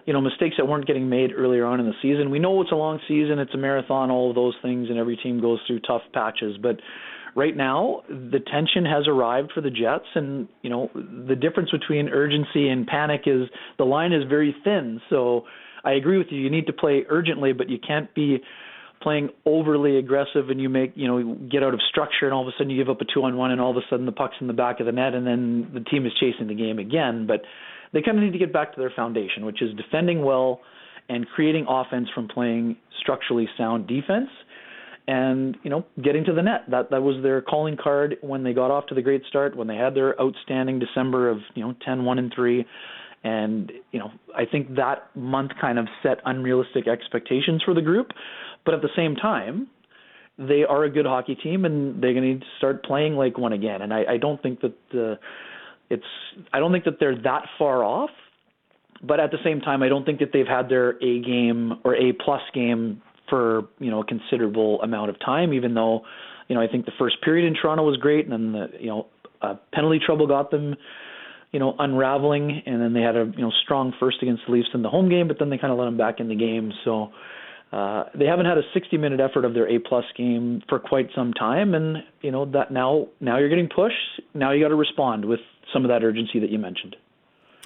you 0.05 0.13
know 0.13 0.21
mistakes 0.21 0.55
that 0.57 0.65
weren't 0.65 0.87
getting 0.87 1.09
made 1.09 1.31
earlier 1.35 1.65
on 1.65 1.79
in 1.79 1.85
the 1.85 1.93
season. 2.01 2.29
We 2.29 2.39
know 2.39 2.61
it's 2.61 2.71
a 2.71 2.75
long 2.75 2.99
season, 3.07 3.39
it's 3.39 3.53
a 3.53 3.57
marathon, 3.57 4.11
all 4.11 4.29
of 4.29 4.35
those 4.35 4.55
things, 4.61 4.89
and 4.89 4.97
every 4.97 5.17
team 5.17 5.41
goes 5.41 5.59
through 5.67 5.81
tough 5.81 6.01
patches. 6.13 6.57
But 6.61 6.77
right 7.35 7.55
now, 7.55 8.01
the 8.09 8.39
tension 8.51 8.85
has 8.85 9.07
arrived 9.07 9.51
for 9.53 9.61
the 9.61 9.69
Jets, 9.69 10.07
and 10.15 10.47
you 10.61 10.69
know 10.69 10.89
the 10.93 11.35
difference 11.35 11.71
between 11.71 12.09
urgency 12.09 12.69
and 12.69 12.87
panic 12.87 13.21
is 13.25 13.47
the 13.77 13.85
line 13.85 14.13
is 14.13 14.23
very 14.29 14.55
thin. 14.63 15.01
So 15.09 15.45
I 15.83 15.93
agree 15.93 16.17
with 16.17 16.27
you. 16.29 16.39
You 16.39 16.49
need 16.49 16.67
to 16.67 16.73
play 16.73 17.03
urgently, 17.09 17.53
but 17.53 17.69
you 17.69 17.77
can't 17.85 18.13
be 18.13 18.41
playing 19.01 19.29
overly 19.45 19.97
aggressive 19.97 20.49
and 20.49 20.61
you 20.61 20.69
make 20.69 20.93
you 20.95 21.07
know 21.07 21.35
get 21.51 21.63
out 21.63 21.73
of 21.73 21.79
structure 21.89 22.25
and 22.25 22.33
all 22.33 22.41
of 22.41 22.47
a 22.47 22.51
sudden 22.57 22.69
you 22.69 22.77
give 22.77 22.89
up 22.89 23.01
a 23.01 23.05
two 23.11 23.23
on 23.23 23.35
one 23.35 23.51
and 23.51 23.59
all 23.59 23.71
of 23.71 23.77
a 23.77 23.81
sudden 23.89 24.05
the 24.05 24.11
puck's 24.11 24.35
in 24.39 24.47
the 24.47 24.53
back 24.53 24.79
of 24.79 24.85
the 24.85 24.91
net 24.91 25.13
and 25.13 25.25
then 25.25 25.69
the 25.73 25.79
team 25.79 26.05
is 26.05 26.11
chasing 26.19 26.47
the 26.47 26.53
game 26.53 26.79
again 26.79 27.25
but 27.25 27.41
they 27.93 28.01
kind 28.01 28.17
of 28.17 28.23
need 28.23 28.33
to 28.33 28.39
get 28.39 28.53
back 28.53 28.73
to 28.73 28.79
their 28.79 28.91
foundation, 28.95 29.45
which 29.45 29.61
is 29.61 29.73
defending 29.75 30.23
well 30.23 30.61
and 31.09 31.27
creating 31.27 31.65
offense 31.67 32.07
from 32.13 32.27
playing 32.27 32.77
structurally 32.99 33.47
sound 33.57 33.87
defense 33.87 34.29
and 35.07 35.57
you 35.63 35.69
know 35.69 35.85
getting 36.03 36.23
to 36.25 36.33
the 36.33 36.41
net. 36.41 36.61
That 36.69 36.89
that 36.91 37.01
was 37.01 37.21
their 37.23 37.41
calling 37.41 37.77
card 37.81 38.17
when 38.21 38.43
they 38.43 38.53
got 38.53 38.71
off 38.71 38.85
to 38.87 38.95
the 38.95 39.01
great 39.01 39.23
start 39.27 39.55
when 39.55 39.67
they 39.67 39.75
had 39.75 39.95
their 39.95 40.19
outstanding 40.21 40.79
december 40.79 41.29
of 41.29 41.39
you 41.55 41.63
know 41.63 41.75
10 41.85 42.05
1 42.05 42.19
and 42.19 42.31
3 42.33 42.65
and 43.23 43.71
you 43.91 43.99
know 43.99 44.11
i 44.35 44.45
think 44.45 44.75
that 44.75 45.09
month 45.15 45.51
kind 45.59 45.79
of 45.79 45.87
set 46.03 46.19
unrealistic 46.25 46.87
expectations 46.87 47.61
for 47.63 47.73
the 47.73 47.81
group. 47.81 48.11
But 48.63 48.75
at 48.75 48.81
the 48.81 48.89
same 48.95 49.15
time 49.15 49.67
they 50.37 50.63
are 50.63 50.83
a 50.85 50.89
good 50.89 51.05
hockey 51.05 51.35
team 51.35 51.65
and 51.65 52.01
they're 52.01 52.13
going 52.13 52.23
to 52.23 52.29
need 52.29 52.41
to 52.41 52.47
start 52.57 52.83
playing 52.85 53.15
like 53.15 53.37
one 53.37 53.53
again. 53.53 53.81
And 53.81 53.93
i 53.93 54.03
i 54.07 54.17
don't 54.17 54.41
think 54.41 54.61
that 54.61 54.73
the 54.91 55.19
it's 55.91 56.03
I 56.53 56.59
don't 56.59 56.71
think 56.71 56.85
that 56.85 56.99
they're 56.99 57.21
that 57.23 57.43
far 57.59 57.83
off, 57.83 58.09
but 59.03 59.19
at 59.19 59.31
the 59.31 59.37
same 59.43 59.59
time, 59.59 59.83
I 59.83 59.89
don't 59.89 60.05
think 60.05 60.19
that 60.19 60.29
they've 60.31 60.47
had 60.47 60.69
their 60.69 60.91
A 61.03 61.21
game 61.21 61.73
or 61.83 61.95
A 61.95 62.13
plus 62.13 62.41
game 62.53 63.01
for 63.29 63.63
you 63.79 63.91
know 63.91 64.01
a 64.01 64.05
considerable 64.05 64.81
amount 64.81 65.09
of 65.09 65.19
time. 65.19 65.53
Even 65.53 65.73
though 65.73 66.01
you 66.47 66.55
know 66.55 66.61
I 66.61 66.67
think 66.67 66.85
the 66.85 66.93
first 66.97 67.21
period 67.21 67.45
in 67.45 67.55
Toronto 67.61 67.83
was 67.83 67.97
great, 67.97 68.25
and 68.25 68.31
then 68.31 68.51
the 68.53 68.67
you 68.79 68.87
know 68.87 69.07
uh, 69.41 69.55
penalty 69.73 69.99
trouble 70.03 70.27
got 70.27 70.49
them 70.49 70.75
you 71.51 71.59
know 71.59 71.75
unraveling, 71.77 72.63
and 72.65 72.81
then 72.81 72.93
they 72.93 73.01
had 73.01 73.17
a 73.17 73.31
you 73.35 73.43
know 73.43 73.51
strong 73.63 73.93
first 73.99 74.17
against 74.21 74.43
the 74.47 74.53
Leafs 74.53 74.69
in 74.73 74.81
the 74.81 74.89
home 74.89 75.09
game, 75.09 75.27
but 75.27 75.37
then 75.39 75.49
they 75.49 75.57
kind 75.57 75.73
of 75.73 75.79
let 75.79 75.85
them 75.85 75.97
back 75.97 76.19
in 76.19 76.29
the 76.29 76.35
game. 76.35 76.71
So. 76.85 77.09
Uh, 77.71 78.03
they 78.19 78.25
haven't 78.25 78.45
had 78.45 78.57
a 78.57 78.63
60 78.73 78.97
minute 78.97 79.21
effort 79.21 79.45
of 79.45 79.53
their 79.53 79.65
A 79.69 79.79
plus 79.79 80.03
game 80.17 80.61
for 80.67 80.77
quite 80.77 81.07
some 81.15 81.31
time, 81.31 81.73
and 81.73 81.99
you 82.19 82.29
know 82.29 82.43
that 82.51 82.69
now 82.69 83.07
now 83.21 83.37
you're 83.37 83.47
getting 83.47 83.69
pushed. 83.73 83.95
Now 84.33 84.51
you 84.51 84.61
got 84.61 84.67
to 84.67 84.75
respond 84.75 85.23
with 85.23 85.39
some 85.73 85.83
of 85.83 85.89
that 85.89 86.03
urgency 86.03 86.39
that 86.39 86.49
you 86.49 86.59
mentioned. 86.59 86.95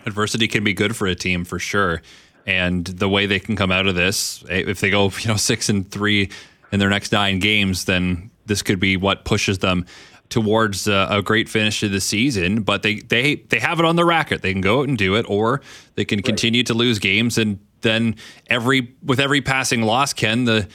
Adversity 0.05 0.47
can 0.47 0.63
be 0.63 0.73
good 0.73 0.95
for 0.95 1.07
a 1.07 1.15
team 1.15 1.45
for 1.45 1.59
sure, 1.59 2.01
and 2.45 2.85
the 2.85 3.09
way 3.09 3.25
they 3.25 3.39
can 3.39 3.55
come 3.55 3.71
out 3.71 3.87
of 3.87 3.95
this, 3.95 4.43
eh, 4.49 4.63
if 4.67 4.79
they 4.79 4.89
go 4.89 5.11
you 5.19 5.27
know 5.27 5.35
six 5.35 5.69
and 5.69 5.89
three 5.89 6.29
in 6.71 6.79
their 6.79 6.89
next 6.89 7.11
nine 7.11 7.39
games, 7.39 7.85
then 7.85 8.29
this 8.45 8.61
could 8.61 8.79
be 8.79 8.97
what 8.97 9.25
pushes 9.25 9.59
them 9.59 9.85
towards 10.29 10.87
uh, 10.87 11.07
a 11.09 11.21
great 11.21 11.47
finish 11.47 11.79
to 11.79 11.89
the 11.89 12.01
season. 12.01 12.61
But 12.61 12.83
they 12.83 12.95
they 12.95 13.35
they 13.35 13.59
have 13.59 13.79
it 13.79 13.85
on 13.85 13.95
the 13.95 14.05
racket. 14.05 14.41
They 14.41 14.51
can 14.51 14.61
go 14.61 14.81
out 14.81 14.87
and 14.87 14.97
do 14.97 15.15
it, 15.15 15.25
or 15.29 15.61
they 15.95 16.05
can 16.05 16.21
continue 16.21 16.63
to 16.63 16.73
lose 16.73 16.99
games, 16.99 17.37
and 17.37 17.59
then 17.81 18.15
every 18.47 18.93
with 19.03 19.19
every 19.19 19.41
passing 19.41 19.81
loss, 19.83 20.13
Ken 20.13 20.45
the 20.45 20.67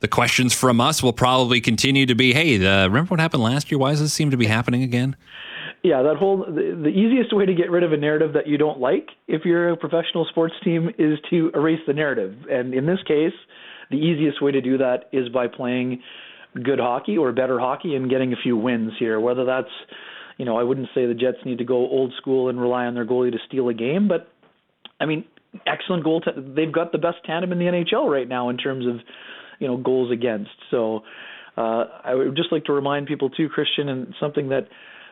the 0.00 0.08
questions 0.08 0.54
from 0.54 0.80
us 0.80 1.02
will 1.02 1.12
probably 1.12 1.60
continue 1.60 2.06
to 2.06 2.14
be, 2.14 2.32
hey, 2.32 2.56
the, 2.56 2.86
remember 2.88 3.10
what 3.10 3.20
happened 3.20 3.42
last 3.42 3.70
year? 3.70 3.78
Why 3.78 3.90
does 3.90 4.00
this 4.00 4.12
seem 4.12 4.30
to 4.30 4.36
be 4.36 4.46
happening 4.46 4.82
again? 4.82 5.16
Yeah, 5.82 6.02
that 6.02 6.16
whole 6.16 6.38
the, 6.38 6.78
the 6.82 6.88
easiest 6.88 7.34
way 7.34 7.46
to 7.46 7.54
get 7.54 7.70
rid 7.70 7.82
of 7.82 7.92
a 7.92 7.96
narrative 7.96 8.32
that 8.34 8.46
you 8.46 8.58
don't 8.58 8.80
like 8.80 9.08
if 9.28 9.42
you're 9.44 9.70
a 9.70 9.76
professional 9.76 10.26
sports 10.30 10.54
team 10.64 10.90
is 10.98 11.18
to 11.30 11.50
erase 11.54 11.80
the 11.86 11.92
narrative. 11.92 12.34
And 12.50 12.74
in 12.74 12.86
this 12.86 12.98
case, 13.06 13.32
the 13.90 13.96
easiest 13.96 14.42
way 14.42 14.52
to 14.52 14.60
do 14.60 14.78
that 14.78 15.08
is 15.12 15.28
by 15.28 15.46
playing 15.46 16.02
good 16.62 16.80
hockey 16.80 17.16
or 17.16 17.32
better 17.32 17.60
hockey 17.60 17.94
and 17.94 18.10
getting 18.10 18.32
a 18.32 18.36
few 18.42 18.56
wins 18.56 18.92
here. 18.98 19.20
Whether 19.20 19.44
that's, 19.44 19.70
you 20.36 20.44
know, 20.44 20.58
I 20.58 20.62
wouldn't 20.62 20.88
say 20.94 21.06
the 21.06 21.14
Jets 21.14 21.38
need 21.44 21.58
to 21.58 21.64
go 21.64 21.76
old 21.76 22.12
school 22.16 22.48
and 22.48 22.60
rely 22.60 22.86
on 22.86 22.94
their 22.94 23.06
goalie 23.06 23.30
to 23.30 23.38
steal 23.46 23.68
a 23.68 23.74
game, 23.74 24.08
but 24.08 24.28
I 25.00 25.06
mean, 25.06 25.24
excellent 25.66 26.04
goal. 26.04 26.20
T- 26.20 26.30
they've 26.36 26.72
got 26.72 26.92
the 26.92 26.98
best 26.98 27.18
tandem 27.24 27.52
in 27.52 27.58
the 27.58 27.66
NHL 27.66 28.10
right 28.10 28.28
now 28.28 28.48
in 28.48 28.56
terms 28.56 28.86
of, 28.86 28.96
you 29.60 29.68
know, 29.68 29.76
goals 29.76 30.10
against. 30.10 30.50
So 30.70 31.02
uh, 31.56 31.84
I 32.04 32.14
would 32.14 32.36
just 32.36 32.52
like 32.52 32.64
to 32.64 32.72
remind 32.72 33.06
people 33.06 33.30
too, 33.30 33.48
Christian, 33.48 33.88
and 33.88 34.14
something 34.20 34.48
that 34.48 34.68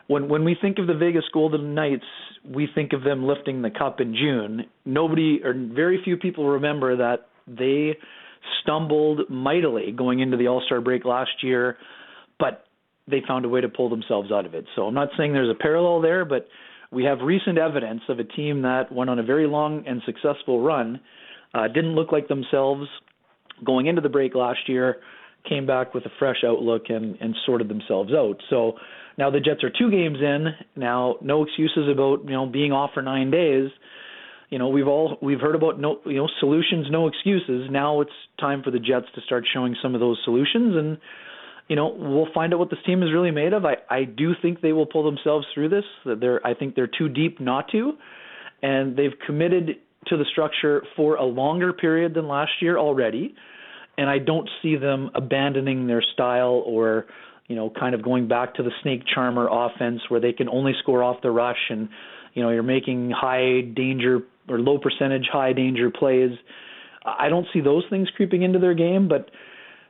when 0.08 0.28
when 0.28 0.44
we 0.44 0.56
think 0.60 0.78
of 0.78 0.86
the 0.86 0.94
Vegas 0.94 1.24
Golden 1.32 1.74
Knights, 1.74 2.04
we 2.48 2.68
think 2.74 2.92
of 2.92 3.02
them 3.02 3.26
lifting 3.26 3.62
the 3.62 3.70
cup 3.70 4.00
in 4.00 4.14
June. 4.14 4.66
Nobody 4.84 5.40
or 5.44 5.54
very 5.54 6.00
few 6.04 6.16
people 6.16 6.48
remember 6.48 6.96
that 6.96 7.28
they 7.46 7.96
stumbled 8.62 9.28
mightily 9.28 9.92
going 9.92 10.20
into 10.20 10.36
the 10.36 10.46
All-Star 10.46 10.80
break 10.80 11.04
last 11.04 11.42
year, 11.42 11.76
but 12.38 12.64
they 13.08 13.22
found 13.26 13.44
a 13.44 13.48
way 13.48 13.60
to 13.60 13.68
pull 13.68 13.88
themselves 13.88 14.30
out 14.32 14.46
of 14.46 14.54
it. 14.54 14.64
So 14.74 14.82
I'm 14.82 14.94
not 14.94 15.08
saying 15.16 15.32
there's 15.32 15.50
a 15.50 15.60
parallel 15.60 16.00
there, 16.00 16.24
but 16.24 16.46
we 16.92 17.04
have 17.04 17.18
recent 17.20 17.58
evidence 17.58 18.02
of 18.08 18.18
a 18.18 18.24
team 18.24 18.62
that 18.62 18.92
went 18.92 19.10
on 19.10 19.18
a 19.18 19.22
very 19.22 19.46
long 19.46 19.84
and 19.86 20.00
successful 20.06 20.62
run, 20.62 21.00
uh, 21.54 21.68
didn't 21.68 21.94
look 21.94 22.12
like 22.12 22.28
themselves 22.28 22.88
going 23.64 23.86
into 23.86 24.00
the 24.00 24.08
break 24.08 24.34
last 24.34 24.68
year, 24.68 24.96
came 25.48 25.66
back 25.66 25.94
with 25.94 26.04
a 26.04 26.10
fresh 26.18 26.38
outlook 26.44 26.84
and, 26.88 27.16
and 27.20 27.34
sorted 27.44 27.68
themselves 27.68 28.12
out. 28.12 28.36
So 28.50 28.74
now 29.18 29.30
the 29.30 29.40
Jets 29.40 29.64
are 29.64 29.70
two 29.70 29.90
games 29.90 30.18
in. 30.20 30.46
Now 30.74 31.16
no 31.20 31.42
excuses 31.44 31.88
about 31.90 32.24
you 32.24 32.32
know 32.32 32.46
being 32.46 32.72
off 32.72 32.90
for 32.94 33.02
nine 33.02 33.30
days. 33.30 33.70
You 34.50 34.58
know 34.58 34.68
we've 34.68 34.88
all 34.88 35.18
we've 35.22 35.40
heard 35.40 35.54
about 35.54 35.80
no 35.80 36.00
you 36.04 36.16
know 36.16 36.28
solutions, 36.40 36.86
no 36.90 37.08
excuses. 37.08 37.68
Now 37.70 38.00
it's 38.00 38.10
time 38.40 38.62
for 38.62 38.70
the 38.70 38.78
Jets 38.78 39.06
to 39.14 39.20
start 39.22 39.44
showing 39.52 39.76
some 39.82 39.94
of 39.94 40.00
those 40.00 40.20
solutions 40.24 40.76
and 40.76 40.98
you 41.68 41.74
know, 41.74 41.94
we'll 41.98 42.32
find 42.32 42.52
out 42.52 42.60
what 42.60 42.70
this 42.70 42.78
team 42.86 43.02
is 43.02 43.12
really 43.12 43.32
made 43.32 43.52
of. 43.52 43.64
I, 43.64 43.76
I 43.90 44.04
do 44.04 44.32
think 44.40 44.60
they 44.60 44.72
will 44.72 44.86
pull 44.86 45.04
themselves 45.04 45.46
through 45.52 45.70
this. 45.70 45.84
That 46.04 46.20
They're, 46.20 46.44
I 46.46 46.54
think 46.54 46.74
they're 46.76 46.86
too 46.86 47.08
deep 47.08 47.40
not 47.40 47.68
to, 47.72 47.94
and 48.62 48.96
they've 48.96 49.18
committed 49.26 49.70
to 50.06 50.16
the 50.16 50.24
structure 50.30 50.84
for 50.94 51.16
a 51.16 51.24
longer 51.24 51.72
period 51.72 52.14
than 52.14 52.28
last 52.28 52.52
year 52.60 52.78
already. 52.78 53.34
And 53.98 54.08
I 54.08 54.18
don't 54.18 54.48
see 54.62 54.76
them 54.76 55.10
abandoning 55.14 55.86
their 55.86 56.04
style 56.14 56.62
or, 56.64 57.06
you 57.48 57.56
know, 57.56 57.70
kind 57.70 57.94
of 57.94 58.02
going 58.02 58.28
back 58.28 58.54
to 58.54 58.62
the 58.62 58.70
snake 58.82 59.02
charmer 59.12 59.48
offense 59.50 60.00
where 60.08 60.20
they 60.20 60.32
can 60.32 60.48
only 60.48 60.72
score 60.80 61.02
off 61.02 61.22
the 61.22 61.30
rush 61.30 61.70
and, 61.70 61.88
you 62.34 62.42
know, 62.42 62.50
you're 62.50 62.62
making 62.62 63.10
high 63.10 63.60
danger 63.60 64.20
or 64.48 64.58
low 64.58 64.78
percentage 64.78 65.28
high 65.30 65.52
danger 65.52 65.90
plays. 65.90 66.30
I 67.04 67.28
don't 67.28 67.46
see 67.52 67.60
those 67.60 67.84
things 67.88 68.08
creeping 68.16 68.42
into 68.42 68.58
their 68.58 68.74
game, 68.74 69.08
but 69.08 69.30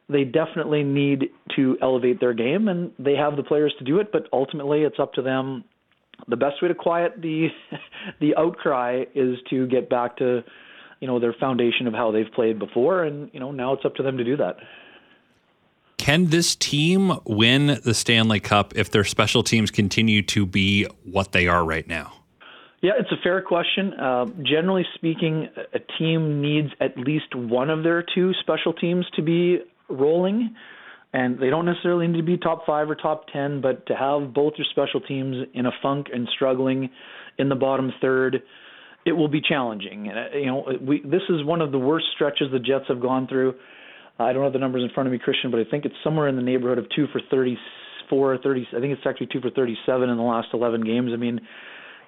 they 0.09 0.25
definitely 0.25 0.83
need 0.83 1.31
to 1.57 1.77
elevate 1.83 2.21
their 2.21 2.35
game, 2.35 2.69
and 2.69 2.93
they 2.99 3.15
have 3.15 3.37
the 3.37 3.43
players 3.43 3.75
to 3.79 3.85
do 3.85 3.99
it. 3.99 4.13
But 4.13 4.29
ultimately, 4.33 4.83
it's 4.83 5.01
up 5.01 5.15
to 5.15 5.23
them. 5.23 5.65
The 6.29 6.37
best 6.37 6.63
way 6.63 6.69
to 6.69 6.75
quiet 6.75 7.15
the 7.21 7.49
the 8.21 8.37
outcry 8.37 9.05
is 9.15 9.39
to 9.51 9.67
get 9.67 9.89
back 9.91 10.19
to 10.19 10.43
you 11.01 11.09
know 11.09 11.19
their 11.19 11.35
foundation 11.39 11.87
of 11.87 11.95
how 11.95 12.13
they've 12.13 12.31
played 12.35 12.59
before, 12.59 13.05
and 13.05 13.31
you 13.33 13.41
know 13.41 13.51
now 13.51 13.73
it's 13.73 13.85
up 13.85 13.95
to 13.97 14.03
them 14.03 14.17
to 14.19 14.25
do 14.25 14.37
that. 14.37 14.57
Can 15.99 16.27
this 16.27 16.55
team 16.55 17.19
win 17.25 17.81
the 17.83 17.95
Stanley 17.95 18.41
Cup 18.41 18.77
if 18.77 18.91
their 18.91 19.05
special 19.05 19.43
teams 19.43 19.71
continue 19.71 20.23
to 20.23 20.47
be 20.47 20.87
what 21.05 21.33
they 21.33 21.47
are 21.49 21.65
right 21.65 21.87
now? 21.87 22.13
Yeah, 22.83 22.93
it's 22.99 23.11
a 23.11 23.21
fair 23.23 23.41
question. 23.41 23.95
Uh, 23.95 24.27
generally 24.43 24.85
speaking, 24.95 25.49
a 25.75 25.79
team 25.99 26.41
needs 26.43 26.69
at 26.81 26.97
least 26.99 27.35
one 27.35 27.71
of 27.71 27.83
their 27.83 28.05
two 28.15 28.33
special 28.41 28.73
teams 28.75 29.07
to 29.17 29.23
be 29.23 29.59
rolling, 29.89 30.55
and 31.13 31.39
they 31.39 31.49
don't 31.49 31.65
necessarily 31.65 32.07
need 32.07 32.19
to 32.19 32.23
be 32.23 32.37
top 32.37 32.67
five 32.67 32.91
or 32.91 32.95
top 32.95 33.27
ten, 33.33 33.61
but 33.61 33.87
to 33.87 33.97
have 33.97 34.35
both 34.35 34.53
your 34.59 34.67
special 34.71 35.01
teams 35.01 35.49
in 35.55 35.67
a 35.67 35.73
funk 35.83 36.09
and 36.13 36.29
struggling 36.35 36.91
in 37.39 37.49
the 37.49 37.55
bottom 37.55 37.93
third, 38.01 38.43
it 39.07 39.13
will 39.13 39.29
be 39.29 39.41
challenging. 39.41 40.09
And 40.09 40.19
uh, 40.19 40.37
you 40.37 40.47
know, 40.47 40.67
we 40.81 41.01
this 41.01 41.23
is 41.31 41.43
one 41.43 41.63
of 41.63 41.73
the 41.73 41.79
worst 41.79 42.07
stretches 42.15 42.53
the 42.53 42.59
Jets 42.59 42.85
have 42.89 43.01
gone 43.01 43.27
through. 43.27 43.55
I 44.19 44.33
don't 44.33 44.45
have 44.45 44.53
the 44.53 44.59
numbers 44.59 44.83
in 44.83 44.91
front 44.95 45.07
of 45.07 45.13
me, 45.13 45.19
Christian, 45.19 45.51
but 45.51 45.61
I 45.61 45.65
think 45.65 45.85
it's 45.85 45.95
somewhere 46.03 46.29
in 46.29 46.37
the 46.37 46.43
neighborhood 46.43 46.79
of 46.79 46.87
two 46.95 47.07
for 47.13 47.21
thirty-four, 47.31 48.39
thirty. 48.39 48.67
I 48.77 48.81
think 48.81 48.93
it's 48.93 49.07
actually 49.07 49.29
two 49.33 49.41
for 49.41 49.51
thirty-seven 49.51 50.09
in 50.09 50.17
the 50.17 50.23
last 50.23 50.49
eleven 50.53 50.83
games. 50.83 51.11
I 51.13 51.17
mean 51.17 51.41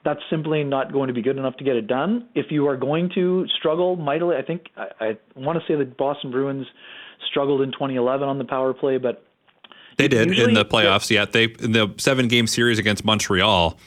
that's 0.05 0.21
simply 0.31 0.65
not 0.65 0.93
going 0.93 1.09
to 1.09 1.13
be 1.13 1.23
good 1.23 1.37
enough 1.37 1.57
to 1.57 1.65
get 1.65 1.77
it 1.77 1.87
done. 1.87 2.29
If 2.35 2.47
you 2.51 2.67
are 2.69 2.77
going 2.77 3.11
to 3.15 3.47
struggle 3.59 3.97
mightily, 3.97 4.37
I 4.37 4.43
think 4.43 4.67
I, 4.77 4.87
I 5.01 5.19
want 5.37 5.59
to 5.59 5.65
say 5.67 5.77
the 5.77 5.85
Boston 5.85 6.31
Bruins 6.31 6.67
struggled 7.31 7.63
in 7.63 7.73
2011 7.73 8.29
on 8.29 8.39
the 8.39 8.45
power 8.45 8.73
play, 8.73 8.99
but 8.99 9.25
they 9.97 10.09
did 10.09 10.31
in 10.39 10.55
the 10.55 10.65
playoffs. 10.65 11.11
Yeah, 11.11 11.25
they 11.25 11.45
in 11.45 11.73
the 11.73 11.93
seven 11.99 12.29
game 12.29 12.47
series 12.47 12.79
against 12.79 13.05
Montreal. 13.05 13.79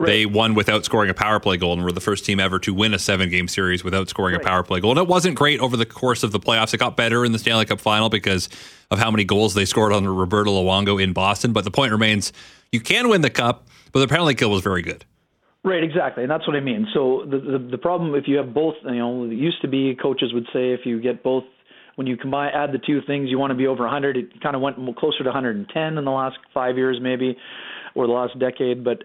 Right. 0.00 0.06
They 0.06 0.26
won 0.26 0.54
without 0.54 0.86
scoring 0.86 1.10
a 1.10 1.14
power 1.14 1.38
play 1.40 1.58
goal 1.58 1.74
and 1.74 1.84
were 1.84 1.92
the 1.92 2.00
first 2.00 2.24
team 2.24 2.40
ever 2.40 2.58
to 2.60 2.72
win 2.72 2.94
a 2.94 2.98
seven 2.98 3.28
game 3.28 3.48
series 3.48 3.84
without 3.84 4.08
scoring 4.08 4.34
right. 4.34 4.42
a 4.42 4.48
power 4.48 4.62
play 4.62 4.80
goal. 4.80 4.92
And 4.92 4.98
it 4.98 5.06
wasn't 5.06 5.36
great 5.36 5.60
over 5.60 5.76
the 5.76 5.84
course 5.84 6.22
of 6.22 6.32
the 6.32 6.40
playoffs. 6.40 6.72
It 6.72 6.78
got 6.78 6.96
better 6.96 7.22
in 7.22 7.32
the 7.32 7.38
Stanley 7.38 7.66
Cup 7.66 7.80
final 7.80 8.08
because 8.08 8.48
of 8.90 8.98
how 8.98 9.10
many 9.10 9.24
goals 9.24 9.52
they 9.52 9.66
scored 9.66 9.92
on 9.92 10.08
Roberto 10.08 10.52
Luongo 10.52 11.02
in 11.02 11.12
Boston. 11.12 11.52
But 11.52 11.64
the 11.64 11.70
point 11.70 11.92
remains 11.92 12.32
you 12.72 12.80
can 12.80 13.10
win 13.10 13.20
the 13.20 13.28
cup, 13.28 13.68
but 13.92 14.00
the 14.00 14.08
penalty 14.08 14.34
kill 14.34 14.50
was 14.50 14.62
very 14.62 14.80
good. 14.80 15.04
Right, 15.62 15.84
exactly, 15.84 16.22
and 16.22 16.30
that's 16.30 16.46
what 16.46 16.56
I 16.56 16.60
mean. 16.60 16.86
So 16.94 17.26
the, 17.30 17.38
the 17.38 17.68
the 17.72 17.78
problem 17.78 18.14
if 18.14 18.24
you 18.26 18.38
have 18.38 18.54
both, 18.54 18.76
you 18.82 18.94
know, 18.94 19.24
it 19.24 19.32
used 19.34 19.60
to 19.60 19.68
be 19.68 19.94
coaches 20.00 20.32
would 20.32 20.46
say 20.54 20.72
if 20.72 20.86
you 20.86 20.98
get 21.02 21.22
both 21.22 21.44
when 21.96 22.06
you 22.06 22.16
combine 22.16 22.50
add 22.54 22.72
the 22.72 22.78
two 22.78 23.02
things, 23.06 23.28
you 23.28 23.38
want 23.38 23.50
to 23.50 23.54
be 23.54 23.66
over 23.66 23.82
100. 23.82 24.16
It 24.16 24.40
kind 24.40 24.56
of 24.56 24.62
went 24.62 24.76
closer 24.96 25.18
to 25.18 25.24
110 25.28 25.98
in 25.98 26.04
the 26.06 26.10
last 26.10 26.38
five 26.54 26.78
years, 26.78 26.98
maybe, 27.02 27.36
or 27.94 28.06
the 28.06 28.12
last 28.14 28.38
decade. 28.38 28.82
But 28.82 29.04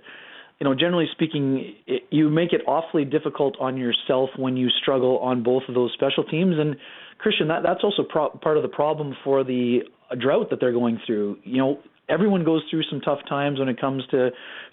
you 0.60 0.64
know, 0.64 0.74
generally 0.74 1.08
speaking, 1.12 1.76
it, 1.86 2.04
you 2.12 2.30
make 2.30 2.54
it 2.54 2.62
awfully 2.68 3.06
difficult 3.06 3.56
on 3.60 3.78
yourself 3.78 4.30
when 4.38 4.56
you 4.56 4.70
struggle 4.82 5.20
on 5.20 5.44
both 5.44 5.64
of 5.68 5.76
those 5.76 5.92
special 5.94 6.24
teams. 6.24 6.56
And 6.58 6.76
Christian, 7.20 7.48
that 7.50 7.64
that's 7.64 7.84
also 7.84 8.04
pro- 8.04 8.30
part 8.30 8.58
of 8.58 8.64
the 8.64 8.70
problem 8.70 9.16
for 9.24 9.44
the 9.44 9.80
drought 10.20 10.50
that 10.52 10.60
they're 10.60 10.72
going 10.72 11.00
through. 11.06 11.38
You 11.44 11.58
know, 11.58 11.80
everyone 12.10 12.44
goes 12.44 12.62
through 12.70 12.84
some 12.90 13.02
tough 13.02 13.20
times 13.28 13.60
when 13.60 13.70
it 13.70 13.80
comes 13.80 14.04
to 14.12 14.30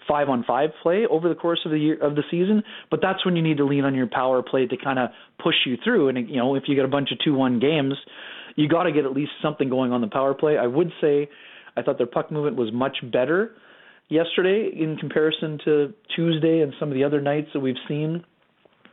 five 0.07 0.29
on 0.29 0.43
five 0.45 0.69
play 0.81 1.05
over 1.09 1.29
the 1.29 1.35
course 1.35 1.59
of 1.65 1.71
the 1.71 1.79
year 1.79 1.97
of 2.01 2.15
the 2.15 2.23
season 2.29 2.61
but 2.91 2.99
that's 3.01 3.25
when 3.25 3.35
you 3.35 3.41
need 3.41 3.57
to 3.57 3.65
lean 3.65 3.85
on 3.85 3.95
your 3.95 4.07
power 4.07 4.43
play 4.43 4.65
to 4.65 4.77
kind 4.77 4.99
of 4.99 5.09
push 5.41 5.55
you 5.65 5.77
through 5.83 6.09
and 6.09 6.29
you 6.29 6.37
know 6.37 6.55
if 6.55 6.63
you 6.67 6.75
get 6.75 6.85
a 6.85 6.89
bunch 6.89 7.11
of 7.11 7.17
two 7.23 7.33
one 7.33 7.59
games 7.59 7.93
you 8.55 8.67
got 8.67 8.83
to 8.83 8.91
get 8.91 9.05
at 9.05 9.13
least 9.13 9.31
something 9.41 9.69
going 9.69 9.91
on 9.91 10.01
the 10.01 10.07
power 10.07 10.33
play 10.33 10.57
i 10.57 10.67
would 10.67 10.91
say 11.01 11.29
i 11.75 11.81
thought 11.81 11.97
their 11.97 12.07
puck 12.07 12.31
movement 12.31 12.55
was 12.55 12.71
much 12.71 12.97
better 13.11 13.53
yesterday 14.09 14.69
in 14.73 14.97
comparison 14.97 15.59
to 15.65 15.93
tuesday 16.15 16.61
and 16.61 16.73
some 16.79 16.89
of 16.89 16.95
the 16.95 17.03
other 17.03 17.21
nights 17.21 17.47
that 17.53 17.59
we've 17.59 17.75
seen 17.87 18.23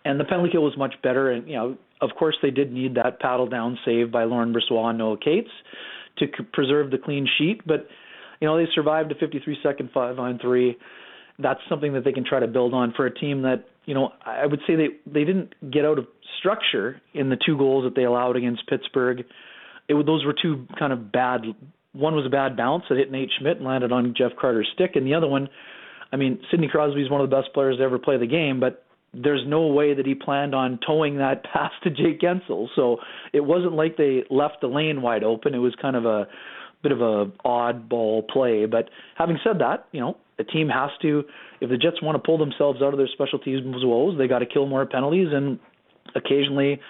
and 0.04 0.18
the 0.18 0.24
penalty 0.24 0.50
kill 0.52 0.62
was 0.62 0.76
much 0.76 0.94
better 1.02 1.30
and 1.30 1.48
you 1.48 1.54
know 1.54 1.76
of 2.00 2.10
course 2.18 2.36
they 2.42 2.50
did 2.50 2.72
need 2.72 2.94
that 2.94 3.20
paddle 3.20 3.46
down 3.46 3.78
save 3.84 4.10
by 4.10 4.24
Laurent 4.24 4.56
Brossoit 4.56 4.90
and 4.90 4.98
Noah 4.98 5.18
Cates 5.18 5.50
to 6.18 6.26
preserve 6.52 6.90
the 6.90 6.98
clean 6.98 7.26
sheet 7.38 7.60
but 7.66 7.86
you 8.40 8.48
know, 8.48 8.56
they 8.56 8.66
survived 8.74 9.12
a 9.12 9.14
53 9.14 9.58
second 9.62 9.90
five 9.92 10.18
on 10.18 10.38
three. 10.38 10.76
That's 11.38 11.60
something 11.68 11.92
that 11.92 12.04
they 12.04 12.12
can 12.12 12.24
try 12.24 12.40
to 12.40 12.46
build 12.46 12.74
on 12.74 12.92
for 12.96 13.06
a 13.06 13.14
team 13.14 13.42
that, 13.42 13.64
you 13.84 13.94
know, 13.94 14.12
I 14.24 14.46
would 14.46 14.60
say 14.66 14.76
they 14.76 14.88
they 15.06 15.24
didn't 15.24 15.54
get 15.70 15.84
out 15.84 15.98
of 15.98 16.06
structure 16.38 17.00
in 17.14 17.28
the 17.28 17.36
two 17.44 17.56
goals 17.56 17.84
that 17.84 17.94
they 17.94 18.04
allowed 18.04 18.36
against 18.36 18.66
Pittsburgh. 18.66 19.24
It 19.88 20.06
those 20.06 20.24
were 20.24 20.34
two 20.40 20.66
kind 20.78 20.92
of 20.92 21.12
bad. 21.12 21.42
One 21.92 22.14
was 22.14 22.26
a 22.26 22.30
bad 22.30 22.56
bounce 22.56 22.84
that 22.88 22.98
hit 22.98 23.10
Nate 23.10 23.30
Schmidt 23.38 23.58
and 23.58 23.66
landed 23.66 23.92
on 23.92 24.14
Jeff 24.16 24.32
Carter's 24.40 24.68
stick, 24.74 24.92
and 24.94 25.06
the 25.06 25.14
other 25.14 25.26
one, 25.26 25.48
I 26.12 26.16
mean, 26.16 26.40
Sidney 26.50 26.68
Crosby 26.68 27.02
is 27.02 27.10
one 27.10 27.20
of 27.20 27.28
the 27.28 27.36
best 27.36 27.52
players 27.52 27.78
to 27.78 27.82
ever 27.82 27.98
play 27.98 28.16
the 28.16 28.26
game, 28.26 28.60
but 28.60 28.84
there's 29.12 29.42
no 29.46 29.66
way 29.66 29.94
that 29.94 30.06
he 30.06 30.14
planned 30.14 30.54
on 30.54 30.78
towing 30.86 31.18
that 31.18 31.44
pass 31.52 31.72
to 31.82 31.90
Jake 31.90 32.20
Guentzel. 32.20 32.68
So 32.76 32.98
it 33.32 33.40
wasn't 33.40 33.72
like 33.72 33.96
they 33.96 34.24
left 34.30 34.60
the 34.60 34.68
lane 34.68 35.02
wide 35.02 35.24
open. 35.24 35.54
It 35.54 35.58
was 35.58 35.74
kind 35.80 35.96
of 35.96 36.04
a 36.04 36.28
bit 36.82 36.92
of 36.92 37.00
a 37.00 37.26
oddball 37.44 38.26
play. 38.28 38.66
But 38.66 38.88
having 39.16 39.38
said 39.44 39.58
that, 39.60 39.86
you 39.92 40.00
know, 40.00 40.16
a 40.38 40.44
team 40.44 40.68
has 40.68 40.90
to, 41.02 41.24
if 41.60 41.68
the 41.68 41.76
Jets 41.76 42.00
want 42.02 42.16
to 42.16 42.26
pull 42.26 42.38
themselves 42.38 42.80
out 42.82 42.94
of 42.94 42.98
their 42.98 43.08
special 43.12 43.38
teams 43.38 43.62
woes, 43.84 44.16
they 44.16 44.26
got 44.26 44.38
to 44.38 44.46
kill 44.46 44.66
more 44.66 44.86
penalties 44.86 45.28
and 45.32 45.58
occasionally, 46.14 46.80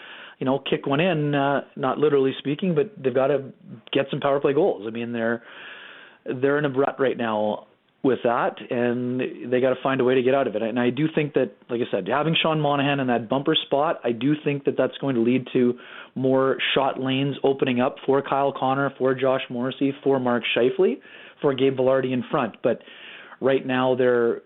you 0.41 0.47
know, 0.47 0.59
kick 0.59 0.87
one 0.87 0.99
in. 0.99 1.35
Uh, 1.35 1.61
not 1.77 1.99
literally 1.99 2.33
speaking, 2.39 2.75
but 2.75 2.91
they've 3.01 3.15
got 3.15 3.29
to 3.29 3.53
get 3.93 4.07
some 4.11 4.21
power 4.21 4.41
play 4.41 4.55
goals. 4.55 4.85
I 4.89 4.91
mean, 4.91 5.13
they're 5.13 5.43
they're 6.25 6.59
in 6.59 6.65
a 6.65 6.71
rut 6.71 6.99
right 6.99 7.17
now 7.17 7.67
with 8.03 8.21
that, 8.25 8.57
and 8.71 9.21
they 9.53 9.61
got 9.61 9.71
to 9.75 9.83
find 9.83 10.01
a 10.01 10.05
way 10.05 10.15
to 10.15 10.23
get 10.23 10.35
out 10.35 10.47
of 10.47 10.57
it. 10.57 10.63
And 10.63 10.81
I 10.81 10.89
do 10.89 11.07
think 11.15 11.35
that, 11.35 11.53
like 11.69 11.81
I 11.87 11.91
said, 11.91 12.09
having 12.09 12.35
Sean 12.41 12.59
Monahan 12.59 12.99
in 12.99 13.09
that 13.09 13.29
bumper 13.29 13.55
spot, 13.55 14.01
I 14.03 14.13
do 14.13 14.33
think 14.43 14.65
that 14.65 14.77
that's 14.79 14.97
going 14.99 15.17
to 15.17 15.21
lead 15.21 15.47
to 15.53 15.75
more 16.15 16.57
shot 16.75 16.99
lanes 16.99 17.37
opening 17.45 17.81
up 17.81 17.97
for 18.07 18.23
Kyle 18.23 18.55
Connor, 18.59 18.91
for 18.97 19.15
Josh 19.15 19.43
Morrissey, 19.51 19.93
for 20.03 20.19
Mark 20.19 20.43
Scheifele, 20.57 21.01
for 21.43 21.53
Gabe 21.53 21.77
Vilardi 21.77 22.13
in 22.13 22.25
front. 22.31 22.57
But 22.63 22.81
right 23.41 23.67
now, 23.67 23.95
they're 23.95 24.41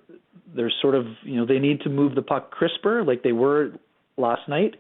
they're 0.57 0.73
sort 0.83 0.97
of 0.97 1.07
you 1.23 1.37
know 1.37 1.47
they 1.47 1.61
need 1.61 1.83
to 1.83 1.89
move 1.89 2.17
the 2.17 2.23
puck 2.23 2.51
crisper 2.51 3.05
like 3.05 3.23
they 3.23 3.33
were 3.33 3.71
last 4.17 4.49
night. 4.49 4.75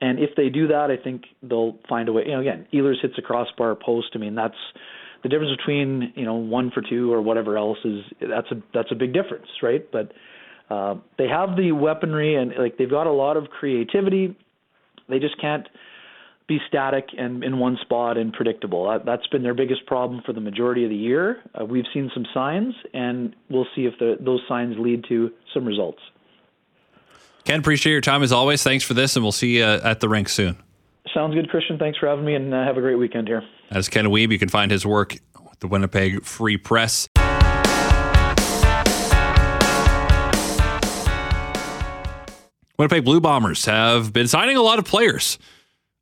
And 0.00 0.18
if 0.18 0.30
they 0.36 0.48
do 0.48 0.68
that, 0.68 0.90
I 0.90 1.02
think 1.02 1.22
they'll 1.42 1.76
find 1.88 2.08
a 2.08 2.12
way. 2.12 2.24
You 2.26 2.32
know, 2.32 2.40
again, 2.40 2.66
Ehlers 2.72 3.00
hits 3.00 3.14
a 3.18 3.22
crossbar 3.22 3.74
post. 3.74 4.08
I 4.14 4.18
mean, 4.18 4.34
that's 4.34 4.54
the 5.22 5.28
difference 5.28 5.56
between 5.56 6.12
you 6.14 6.24
know 6.24 6.34
one 6.34 6.70
for 6.70 6.82
two 6.82 7.12
or 7.12 7.22
whatever 7.22 7.56
else 7.56 7.78
is 7.84 8.00
that's 8.20 8.50
a 8.50 8.62
that's 8.72 8.92
a 8.92 8.94
big 8.94 9.12
difference, 9.12 9.46
right? 9.62 9.90
But 9.90 10.12
uh, 10.70 10.96
they 11.18 11.28
have 11.28 11.56
the 11.56 11.72
weaponry 11.72 12.36
and 12.36 12.52
like 12.58 12.76
they've 12.76 12.90
got 12.90 13.06
a 13.06 13.12
lot 13.12 13.36
of 13.36 13.44
creativity. 13.48 14.36
They 15.08 15.18
just 15.18 15.40
can't 15.40 15.66
be 16.46 16.58
static 16.68 17.06
and 17.16 17.42
in 17.42 17.58
one 17.58 17.78
spot 17.80 18.18
and 18.18 18.32
predictable. 18.32 18.90
That, 18.90 19.06
that's 19.06 19.26
been 19.28 19.42
their 19.42 19.54
biggest 19.54 19.86
problem 19.86 20.22
for 20.24 20.32
the 20.32 20.40
majority 20.40 20.84
of 20.84 20.90
the 20.90 20.96
year. 20.96 21.38
Uh, 21.58 21.64
we've 21.64 21.86
seen 21.94 22.10
some 22.12 22.26
signs, 22.34 22.74
and 22.92 23.34
we'll 23.48 23.66
see 23.74 23.82
if 23.82 23.94
the, 23.98 24.16
those 24.20 24.40
signs 24.46 24.76
lead 24.78 25.04
to 25.08 25.30
some 25.54 25.64
results. 25.64 26.00
Ken, 27.44 27.60
appreciate 27.60 27.92
your 27.92 28.00
time 28.00 28.22
as 28.22 28.32
always. 28.32 28.62
Thanks 28.62 28.84
for 28.84 28.94
this, 28.94 29.16
and 29.16 29.22
we'll 29.22 29.32
see 29.32 29.58
you 29.58 29.64
at 29.64 30.00
the 30.00 30.08
rink 30.08 30.30
soon. 30.30 30.56
Sounds 31.12 31.34
good, 31.34 31.50
Christian. 31.50 31.78
Thanks 31.78 31.98
for 31.98 32.08
having 32.08 32.24
me, 32.24 32.34
and 32.34 32.54
uh, 32.54 32.64
have 32.64 32.78
a 32.78 32.80
great 32.80 32.96
weekend 32.96 33.28
here. 33.28 33.42
As 33.70 33.88
Ken 33.88 34.06
Wiebe, 34.06 34.32
you 34.32 34.38
can 34.38 34.48
find 34.48 34.70
his 34.70 34.86
work 34.86 35.18
with 35.38 35.60
the 35.60 35.68
Winnipeg 35.68 36.24
Free 36.24 36.56
Press. 36.56 37.06
Winnipeg 42.76 43.04
Blue 43.04 43.20
Bombers 43.20 43.66
have 43.66 44.12
been 44.12 44.26
signing 44.26 44.56
a 44.56 44.62
lot 44.62 44.78
of 44.78 44.84
players 44.84 45.38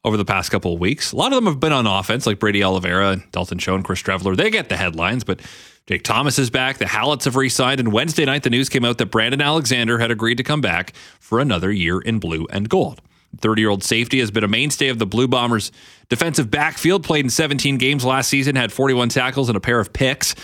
over 0.05 0.17
the 0.17 0.25
past 0.25 0.51
couple 0.51 0.75
of 0.75 0.81
weeks. 0.81 1.13
A 1.13 1.17
lot 1.17 1.33
of 1.33 1.37
them 1.37 1.47
have 1.47 1.61
been 1.61 1.73
on 1.73 1.87
offense, 1.87 2.27
like 2.27 2.39
Brady 2.39 2.63
Oliveira, 2.63 3.23
Dalton 3.31 3.59
Schoen, 3.59 3.83
Chris 3.83 4.03
Streveler. 4.03 4.37
They 4.37 4.51
get 4.51 4.69
the 4.69 4.77
headlines, 4.77 5.25
but 5.25 5.41
Jake 5.87 6.03
Thomas 6.03 6.39
is 6.39 6.51
back. 6.51 6.79
The 6.79 6.87
Hallets 6.87 7.25
have 7.25 7.37
re 7.37 7.49
signed. 7.49 7.81
And 7.81 7.93
Wednesday 7.93 8.25
night, 8.25 8.43
the 8.43 8.51
news 8.51 8.69
came 8.69 8.85
out 8.85 8.99
that 8.99 9.07
Brandon 9.07 9.41
Alexander 9.41 9.99
had 9.99 10.11
agreed 10.11 10.37
to 10.37 10.45
come 10.45 10.61
back 10.61 10.95
for 11.21 11.41
another 11.41 11.71
year 11.71 12.01
in 12.01 12.19
blue 12.19 12.47
and 12.51 12.69
gold. 12.69 13.01
30 13.39 13.63
year 13.63 13.71
old 13.71 13.83
safety 13.83 14.19
has 14.21 14.31
been 14.31 14.45
a 14.45 14.49
mainstay 14.49 14.89
of 14.89 14.99
the 14.99 15.07
Blue 15.07 15.27
Bombers' 15.27 15.73
defensive 16.09 16.51
backfield, 16.51 17.03
played 17.03 17.25
in 17.25 17.31
17 17.31 17.79
games 17.79 18.05
last 18.05 18.29
season, 18.29 18.57
had 18.57 18.73
41 18.73 19.09
tackles 19.09 19.49
and 19.49 19.57
a 19.57 19.61
pair 19.61 19.81
of 19.81 19.93
picks, 19.93 20.35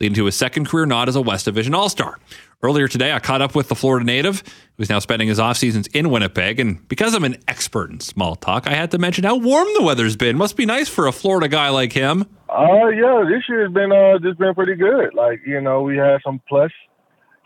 leading 0.00 0.16
to 0.16 0.24
his 0.24 0.36
second 0.36 0.68
career 0.68 0.86
nod 0.86 1.08
as 1.08 1.16
a 1.16 1.20
West 1.22 1.44
Division 1.44 1.74
All 1.74 1.88
Star. 1.88 2.18
Earlier 2.62 2.88
today, 2.88 3.12
I 3.12 3.18
caught 3.18 3.42
up 3.42 3.54
with 3.54 3.68
the 3.68 3.74
Florida 3.74 4.04
native 4.04 4.42
who's 4.82 4.90
now 4.90 4.98
spending 4.98 5.28
his 5.28 5.38
off 5.38 5.56
seasons 5.56 5.86
in 5.88 6.10
Winnipeg. 6.10 6.58
And 6.58 6.88
because 6.88 7.14
I'm 7.14 7.22
an 7.22 7.36
expert 7.46 7.88
in 7.90 8.00
small 8.00 8.34
talk, 8.34 8.66
I 8.66 8.74
had 8.74 8.90
to 8.90 8.98
mention 8.98 9.22
how 9.22 9.36
warm 9.36 9.68
the 9.76 9.82
weather's 9.82 10.16
been. 10.16 10.36
Must 10.36 10.56
be 10.56 10.66
nice 10.66 10.88
for 10.88 11.06
a 11.06 11.12
Florida 11.12 11.46
guy 11.46 11.68
like 11.68 11.92
him. 11.92 12.22
Uh, 12.48 12.88
yeah, 12.88 13.22
this 13.24 13.44
year's 13.48 13.72
been 13.72 13.92
uh 13.92 14.18
just 14.18 14.40
been 14.40 14.52
pretty 14.54 14.74
good. 14.74 15.14
Like 15.14 15.40
you 15.46 15.60
know, 15.60 15.82
we 15.82 15.96
had 15.96 16.20
some 16.24 16.40
plus 16.48 16.72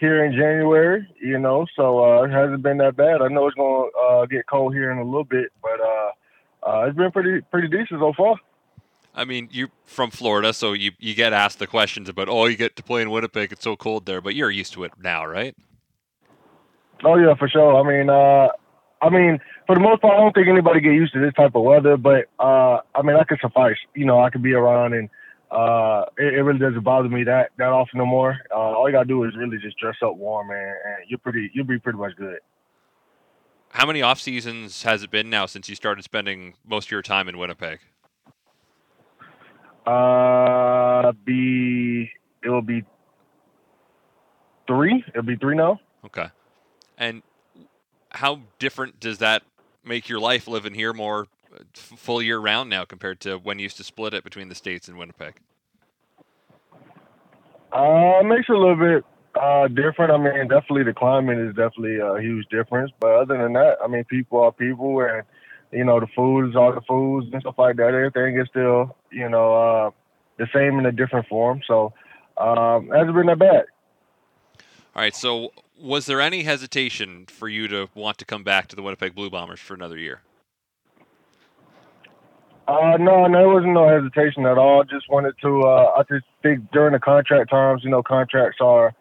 here 0.00 0.24
in 0.24 0.32
January. 0.32 1.06
You 1.20 1.38
know, 1.38 1.66
so 1.76 2.02
uh, 2.02 2.22
it 2.22 2.30
hasn't 2.30 2.62
been 2.62 2.78
that 2.78 2.96
bad. 2.96 3.20
I 3.20 3.28
know 3.28 3.46
it's 3.48 3.54
gonna 3.54 3.88
uh, 4.00 4.24
get 4.24 4.46
cold 4.46 4.72
here 4.72 4.90
in 4.90 4.96
a 4.96 5.04
little 5.04 5.24
bit, 5.24 5.52
but 5.60 5.78
uh, 5.78 6.70
uh, 6.70 6.86
it's 6.86 6.96
been 6.96 7.12
pretty 7.12 7.42
pretty 7.50 7.68
decent 7.68 8.00
so 8.00 8.14
far. 8.16 8.36
I 9.14 9.26
mean, 9.26 9.50
you're 9.52 9.70
from 9.84 10.10
Florida, 10.10 10.54
so 10.54 10.72
you, 10.72 10.92
you 10.98 11.14
get 11.14 11.32
asked 11.32 11.58
the 11.58 11.66
questions 11.66 12.06
about, 12.06 12.28
oh, 12.28 12.44
you 12.44 12.56
get 12.56 12.76
to 12.76 12.82
play 12.82 13.00
in 13.00 13.08
Winnipeg. 13.10 13.50
It's 13.50 13.64
so 13.64 13.74
cold 13.74 14.04
there, 14.04 14.20
but 14.20 14.34
you're 14.34 14.50
used 14.50 14.74
to 14.74 14.84
it 14.84 14.92
now, 15.00 15.24
right? 15.24 15.56
Oh 17.04 17.16
yeah, 17.16 17.34
for 17.34 17.48
sure. 17.48 17.76
I 17.76 17.82
mean, 17.82 18.08
uh, 18.10 18.48
I 19.02 19.10
mean, 19.10 19.38
for 19.66 19.74
the 19.74 19.80
most 19.80 20.00
part, 20.00 20.14
I 20.14 20.20
don't 20.20 20.34
think 20.34 20.48
anybody 20.48 20.80
get 20.80 20.92
used 20.92 21.12
to 21.14 21.20
this 21.20 21.34
type 21.34 21.54
of 21.54 21.62
weather. 21.62 21.96
But 21.96 22.26
uh, 22.38 22.80
I 22.94 23.02
mean, 23.02 23.16
I 23.16 23.24
could 23.24 23.38
suffice. 23.40 23.76
You 23.94 24.06
know, 24.06 24.20
I 24.20 24.30
could 24.30 24.42
be 24.42 24.54
around, 24.54 24.94
and 24.94 25.08
uh, 25.50 26.04
it, 26.16 26.34
it 26.34 26.42
really 26.42 26.58
doesn't 26.58 26.82
bother 26.82 27.08
me 27.08 27.24
that 27.24 27.50
that 27.58 27.68
often 27.68 27.98
no 27.98 28.06
more. 28.06 28.38
Uh, 28.50 28.54
all 28.54 28.88
you 28.88 28.92
gotta 28.92 29.06
do 29.06 29.24
is 29.24 29.36
really 29.36 29.58
just 29.58 29.78
dress 29.78 29.96
up 30.02 30.16
warm, 30.16 30.50
and, 30.50 30.58
and 30.58 31.08
you're 31.08 31.18
pretty, 31.18 31.50
you'll 31.54 31.66
be 31.66 31.78
pretty 31.78 31.98
much 31.98 32.16
good. 32.16 32.38
How 33.70 33.86
many 33.86 34.00
off 34.00 34.20
seasons 34.20 34.84
has 34.84 35.02
it 35.02 35.10
been 35.10 35.28
now 35.28 35.44
since 35.46 35.68
you 35.68 35.74
started 35.74 36.02
spending 36.02 36.54
most 36.66 36.86
of 36.86 36.90
your 36.92 37.02
time 37.02 37.28
in 37.28 37.36
Winnipeg? 37.36 37.80
Uh, 39.86 41.12
be 41.24 42.10
it 42.42 42.48
will 42.48 42.62
be 42.62 42.84
three. 44.66 45.04
It'll 45.08 45.22
be 45.22 45.36
three 45.36 45.56
now. 45.56 45.78
Okay. 46.04 46.26
And 46.98 47.22
how 48.10 48.40
different 48.58 49.00
does 49.00 49.18
that 49.18 49.42
make 49.84 50.08
your 50.08 50.20
life 50.20 50.48
living 50.48 50.74
here 50.74 50.92
more 50.92 51.28
full 51.74 52.20
year 52.20 52.38
round 52.38 52.68
now 52.70 52.84
compared 52.84 53.20
to 53.20 53.36
when 53.36 53.58
you 53.58 53.64
used 53.64 53.76
to 53.78 53.84
split 53.84 54.14
it 54.14 54.24
between 54.24 54.48
the 54.48 54.54
states 54.54 54.88
and 54.88 54.98
Winnipeg? 54.98 55.34
Uh, 57.72 58.20
it 58.20 58.26
makes 58.26 58.48
it 58.48 58.54
a 58.54 58.58
little 58.58 58.76
bit 58.76 59.04
uh, 59.40 59.68
different. 59.68 60.12
I 60.12 60.18
mean, 60.18 60.48
definitely 60.48 60.84
the 60.84 60.94
climate 60.94 61.38
is 61.38 61.54
definitely 61.54 61.98
a 61.98 62.20
huge 62.20 62.46
difference. 62.48 62.90
But 63.00 63.10
other 63.10 63.38
than 63.38 63.52
that, 63.54 63.76
I 63.82 63.86
mean, 63.86 64.04
people 64.04 64.40
are 64.40 64.52
people, 64.52 65.00
and 65.00 65.22
you 65.72 65.84
know, 65.84 66.00
the 66.00 66.06
foods 66.14 66.56
are 66.56 66.74
the 66.74 66.80
foods 66.82 67.28
and 67.32 67.40
stuff 67.42 67.56
like 67.58 67.76
that. 67.76 67.88
Everything 67.88 68.38
is 68.38 68.48
still, 68.48 68.96
you 69.10 69.28
know, 69.28 69.54
uh, 69.54 69.90
the 70.38 70.46
same 70.54 70.78
in 70.78 70.86
a 70.86 70.92
different 70.92 71.26
form. 71.28 71.60
So 71.66 71.92
um, 72.38 72.88
hasn't 72.88 73.14
been 73.14 73.26
that 73.26 73.38
bad. 73.38 73.64
All 74.94 75.02
right. 75.02 75.14
So 75.14 75.52
was 75.78 76.06
there 76.06 76.20
any 76.20 76.42
hesitation 76.42 77.26
for 77.26 77.48
you 77.48 77.68
to 77.68 77.88
want 77.94 78.18
to 78.18 78.24
come 78.24 78.42
back 78.42 78.68
to 78.68 78.76
the 78.76 78.82
Winnipeg 78.82 79.14
Blue 79.14 79.30
Bombers 79.30 79.60
for 79.60 79.74
another 79.74 79.98
year? 79.98 80.22
Uh, 82.68 82.96
no, 82.98 83.30
there 83.30 83.48
wasn't 83.48 83.74
no 83.74 83.88
hesitation 83.88 84.44
at 84.44 84.58
all. 84.58 84.82
Just 84.82 85.08
wanted 85.08 85.34
to. 85.42 85.62
Uh, 85.62 85.92
I 85.98 86.02
just 86.10 86.24
think 86.42 86.70
during 86.72 86.94
the 86.94 86.98
contract 86.98 87.50
times, 87.50 87.82
you 87.84 87.90
know, 87.90 88.02
contracts 88.02 88.58
are 88.60 88.92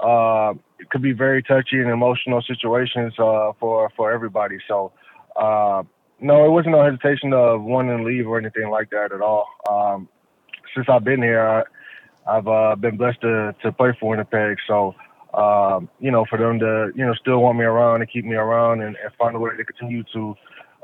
uh, 0.00 0.52
it 0.78 0.90
could 0.90 1.00
be 1.00 1.12
very 1.12 1.42
touchy 1.42 1.80
and 1.80 1.88
emotional 1.88 2.42
situations 2.42 3.14
uh, 3.18 3.52
for 3.58 3.90
for 3.96 4.12
everybody. 4.12 4.58
So, 4.68 4.92
uh, 5.36 5.84
no, 6.20 6.44
it 6.44 6.50
wasn't 6.50 6.72
no 6.72 6.84
hesitation 6.84 7.32
of 7.32 7.62
wanting 7.62 7.96
to 7.96 8.04
leave 8.04 8.28
or 8.28 8.38
anything 8.38 8.68
like 8.68 8.90
that 8.90 9.12
at 9.12 9.22
all. 9.22 9.46
Um, 9.70 10.08
since 10.74 10.86
I've 10.90 11.04
been 11.04 11.22
here, 11.22 11.64
I, 12.26 12.34
have 12.34 12.48
uh, 12.48 12.76
been 12.76 12.98
blessed 12.98 13.22
to 13.22 13.54
to 13.62 13.72
play 13.72 13.96
for 13.98 14.10
Winnipeg. 14.10 14.58
So 14.66 14.94
um, 15.36 15.88
you 16.00 16.10
know, 16.10 16.24
for 16.28 16.38
them 16.38 16.58
to, 16.60 16.92
you 16.94 17.04
know, 17.04 17.14
still 17.14 17.40
want 17.40 17.58
me 17.58 17.64
around 17.64 18.02
and 18.02 18.10
keep 18.10 18.24
me 18.24 18.34
around 18.34 18.82
and, 18.82 18.96
and 18.96 19.12
find 19.18 19.34
a 19.34 19.38
way 19.38 19.50
to 19.56 19.64
continue 19.64 20.04
to 20.12 20.34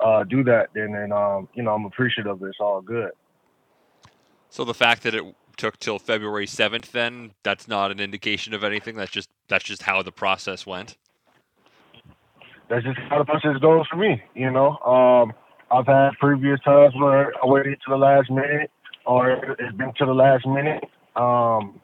uh, 0.04 0.24
do 0.24 0.42
that, 0.44 0.68
then, 0.74 0.92
then 0.92 1.12
um, 1.12 1.48
you 1.54 1.62
know, 1.62 1.74
I'm 1.74 1.84
appreciative. 1.84 2.42
It's 2.42 2.58
all 2.60 2.80
good. 2.80 3.10
So 4.48 4.64
the 4.64 4.74
fact 4.74 5.02
that 5.04 5.14
it 5.14 5.24
took 5.56 5.78
till 5.78 5.98
February 5.98 6.46
7th, 6.46 6.90
then 6.90 7.32
that's 7.42 7.68
not 7.68 7.90
an 7.90 8.00
indication 8.00 8.54
of 8.54 8.64
anything. 8.64 8.96
That's 8.96 9.10
just 9.10 9.30
that's 9.48 9.64
just 9.64 9.82
how 9.82 10.02
the 10.02 10.12
process 10.12 10.66
went. 10.66 10.96
That's 12.68 12.84
just 12.84 12.98
how 13.08 13.18
the 13.18 13.24
process 13.24 13.56
goes 13.60 13.86
for 13.88 13.96
me. 13.96 14.22
You 14.34 14.50
know, 14.50 14.78
um, 14.78 15.32
I've 15.70 15.86
had 15.86 16.10
previous 16.18 16.60
times 16.60 16.94
where 16.96 17.32
I 17.42 17.46
waited 17.46 17.78
to 17.84 17.90
the 17.90 17.96
last 17.96 18.30
minute, 18.30 18.70
or 19.06 19.32
it's 19.58 19.76
been 19.76 19.92
to 19.98 20.06
the 20.06 20.14
last 20.14 20.46
minute. 20.46 20.84
Um, 21.14 21.80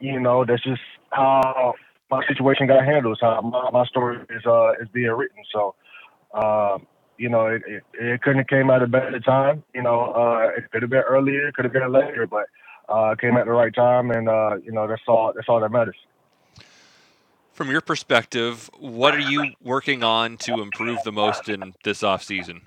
you 0.00 0.20
know, 0.20 0.44
that's 0.44 0.62
just 0.62 0.80
how 1.10 1.74
my 2.10 2.26
situation 2.26 2.66
got 2.66 2.84
handled. 2.84 3.18
So 3.20 3.42
my, 3.42 3.70
my 3.70 3.84
story 3.86 4.18
is 4.30 4.46
uh 4.46 4.72
is 4.80 4.88
being 4.92 5.10
written. 5.10 5.42
So 5.52 5.74
um, 6.34 6.86
you 7.18 7.28
know, 7.28 7.46
it, 7.46 7.62
it, 7.66 7.82
it 7.94 8.22
couldn't 8.22 8.38
have 8.38 8.46
came 8.48 8.70
at 8.70 8.82
a 8.82 8.86
better 8.86 9.20
time. 9.20 9.64
You 9.74 9.82
know, 9.82 10.12
uh, 10.12 10.50
it 10.56 10.70
could 10.70 10.82
have 10.82 10.90
been 10.90 11.00
earlier, 11.00 11.50
could 11.52 11.64
have 11.64 11.72
been 11.72 11.90
later, 11.90 12.26
but 12.26 12.46
uh, 12.88 13.10
it 13.10 13.20
came 13.20 13.36
at 13.36 13.46
the 13.46 13.52
right 13.52 13.74
time, 13.74 14.10
and 14.10 14.28
uh, 14.28 14.56
you 14.64 14.72
know, 14.72 14.86
that's 14.86 15.02
all. 15.08 15.32
That's 15.34 15.48
all 15.48 15.60
that 15.60 15.70
matters. 15.70 15.96
From 17.52 17.70
your 17.70 17.80
perspective, 17.80 18.68
what 18.78 19.14
are 19.14 19.18
you 19.18 19.54
working 19.62 20.04
on 20.04 20.36
to 20.38 20.60
improve 20.60 21.02
the 21.04 21.12
most 21.12 21.48
in 21.48 21.72
this 21.84 22.02
off 22.02 22.22
season? 22.22 22.60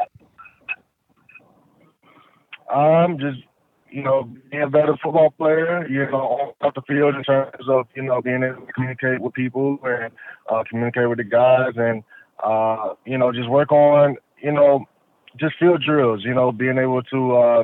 Um, 2.73 3.19
just 3.19 3.39
you 3.91 4.03
know, 4.03 4.29
being 4.51 4.63
a 4.63 4.69
better 4.69 4.95
football 5.01 5.31
player, 5.31 5.87
you 5.87 6.09
know, 6.11 6.53
off 6.61 6.73
the 6.75 6.81
field 6.87 7.15
in 7.15 7.23
terms 7.23 7.67
of, 7.67 7.87
you 7.95 8.03
know, 8.03 8.21
being 8.21 8.43
able 8.43 8.65
to 8.65 8.73
communicate 8.73 9.21
with 9.21 9.33
people 9.33 9.77
and 9.83 10.11
uh, 10.51 10.63
communicate 10.69 11.09
with 11.09 11.17
the 11.17 11.23
guys 11.23 11.73
and, 11.75 12.03
uh, 12.43 12.93
you 13.05 13.17
know, 13.17 13.31
just 13.31 13.49
work 13.49 13.71
on, 13.71 14.15
you 14.41 14.51
know, 14.51 14.85
just 15.37 15.55
field 15.59 15.83
drills, 15.85 16.23
you 16.23 16.33
know, 16.33 16.51
being 16.51 16.77
able 16.77 17.01
to, 17.03 17.35
uh, 17.35 17.63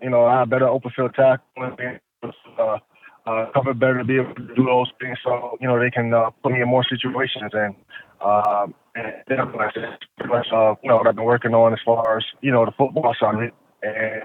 you 0.00 0.10
know, 0.10 0.28
have 0.28 0.50
better 0.50 0.68
open 0.68 0.90
field 0.94 1.14
tackling, 1.14 1.74
being 1.76 1.98
able 2.22 2.32
to, 2.32 2.62
uh, 2.62 2.78
uh, 3.24 3.46
cover 3.52 3.72
better 3.72 3.98
to 3.98 4.04
be 4.04 4.16
able 4.16 4.34
to 4.34 4.54
do 4.54 4.64
those 4.64 4.90
things 5.00 5.16
so, 5.24 5.56
you 5.60 5.68
know, 5.68 5.78
they 5.78 5.90
can 5.90 6.12
uh, 6.12 6.30
put 6.42 6.52
me 6.52 6.60
in 6.60 6.68
more 6.68 6.84
situations. 6.84 7.52
And, 7.52 7.74
um, 8.20 8.74
and 8.94 9.14
then, 9.28 9.38
like 9.52 9.76
uh, 9.76 10.74
you 10.82 10.88
know, 10.88 10.96
what 10.96 11.06
I've 11.06 11.14
been 11.14 11.24
working 11.24 11.54
on 11.54 11.72
as 11.72 11.78
far 11.84 12.18
as, 12.18 12.24
you 12.40 12.50
know, 12.50 12.64
the 12.64 12.72
football 12.72 13.14
side 13.18 13.34
of 13.36 13.42
it. 13.42 13.54
And, 13.82 14.22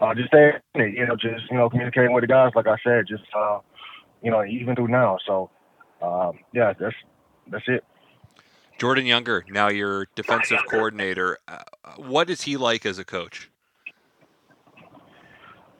uh, 0.00 0.14
just 0.14 0.28
stay 0.28 0.52
you 0.74 1.06
know, 1.06 1.16
just 1.16 1.50
you 1.50 1.56
know, 1.56 1.68
communicating 1.68 2.12
with 2.12 2.22
the 2.22 2.28
guys, 2.28 2.52
like 2.54 2.66
I 2.66 2.76
said, 2.84 3.06
just 3.08 3.24
uh, 3.36 3.58
you 4.22 4.30
know, 4.30 4.44
even 4.44 4.74
through 4.74 4.88
now. 4.88 5.18
So, 5.26 5.50
um, 6.02 6.38
yeah, 6.52 6.72
that's 6.78 6.94
that's 7.50 7.64
it. 7.68 7.84
Jordan 8.78 9.06
Younger, 9.06 9.44
now 9.48 9.68
your 9.68 10.06
defensive 10.14 10.60
coordinator. 10.68 11.38
Uh, 11.48 11.62
what 11.96 12.30
is 12.30 12.42
he 12.42 12.56
like 12.56 12.86
as 12.86 12.98
a 12.98 13.04
coach? 13.04 13.50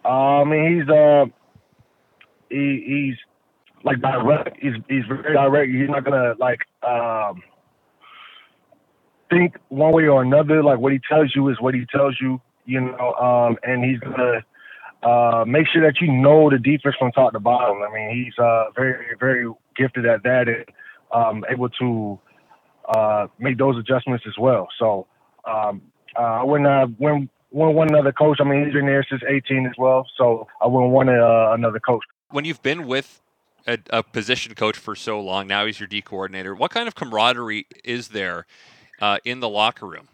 Uh, 0.05 0.09
I 0.09 0.45
mean, 0.45 0.79
he's 0.81 0.89
uh, 0.89 1.27
he, 2.51 2.83
he's 2.87 3.17
like 3.85 4.01
direct. 4.01 4.57
He's 4.61 4.73
he's 4.89 5.05
very 5.07 5.35
direct. 5.35 5.71
He's 5.71 5.89
not 5.89 6.05
gonna 6.05 6.35
like 6.41 6.61
um, 6.83 7.43
think 9.31 9.57
one 9.69 9.93
way 9.93 10.09
or 10.09 10.23
another. 10.23 10.63
Like 10.63 10.79
what 10.79 10.93
he 10.93 11.01
tells 11.09 11.33
you 11.37 11.49
is 11.51 11.61
what 11.61 11.75
he 11.75 11.85
tells 11.93 12.17
you, 12.21 12.41
you 12.69 12.81
know. 12.81 13.15
Um, 13.15 13.57
and 13.65 13.85
he's 13.85 13.99
gonna 13.99 14.45
uh, 15.03 15.45
make 15.47 15.67
sure 15.73 15.83
that 15.83 16.01
you 16.01 16.13
know 16.13 16.51
the 16.51 16.59
defense 16.59 16.95
from 16.99 17.11
top 17.13 17.33
to 17.33 17.41
bottom. 17.41 17.83
I 17.83 17.93
mean, 17.93 18.25
he's 18.25 18.39
uh, 18.39 18.71
very 18.77 19.17
very 19.19 19.51
gifted 19.77 20.07
at 20.07 20.23
that 20.23 20.47
and 20.49 20.65
um, 21.13 21.45
able 21.51 21.69
to 21.71 22.21
uh, 22.89 23.27
make 23.39 23.59
those 23.59 23.79
adjustments 23.79 24.25
as 24.27 24.35
well. 24.39 24.69
So 24.79 25.07
um, 25.45 25.83
uh, 26.17 26.23
I 26.23 26.45
wouldn't 26.45 26.69
have 26.69 26.95
when 26.99 27.29
one 27.51 27.89
another 27.89 28.13
coach. 28.13 28.39
I 28.41 28.45
mean, 28.45 28.65
he's 28.65 28.75
been 28.75 28.87
there 28.87 29.05
since 29.09 29.23
18 29.27 29.67
as 29.67 29.73
well, 29.79 30.07
so 30.17 30.47
I 30.61 30.67
wouldn't 30.67 30.93
want 30.93 31.09
uh, 31.09 31.53
another 31.53 31.81
coach. 31.81 32.05
When 32.31 32.45
you've 32.45 32.63
been 32.63 32.87
with 32.87 33.23
a, 33.67 33.79
a, 33.91 34.03
position 34.03 34.55
coach 34.55 34.77
for 34.77 34.95
so 34.95 35.19
long, 35.21 35.47
now 35.47 35.65
he's 35.65 35.81
your 35.81 35.87
D 35.87 36.03
coordinator. 36.03 36.55
What 36.55 36.71
kind 36.71 36.89
of 36.89 36.95
camaraderie 36.95 37.67
is 37.85 38.09
there 38.09 38.47
uh, 39.01 39.19
in 39.25 39.41
the 39.41 39.49
locker 39.49 39.87
room? 39.87 40.09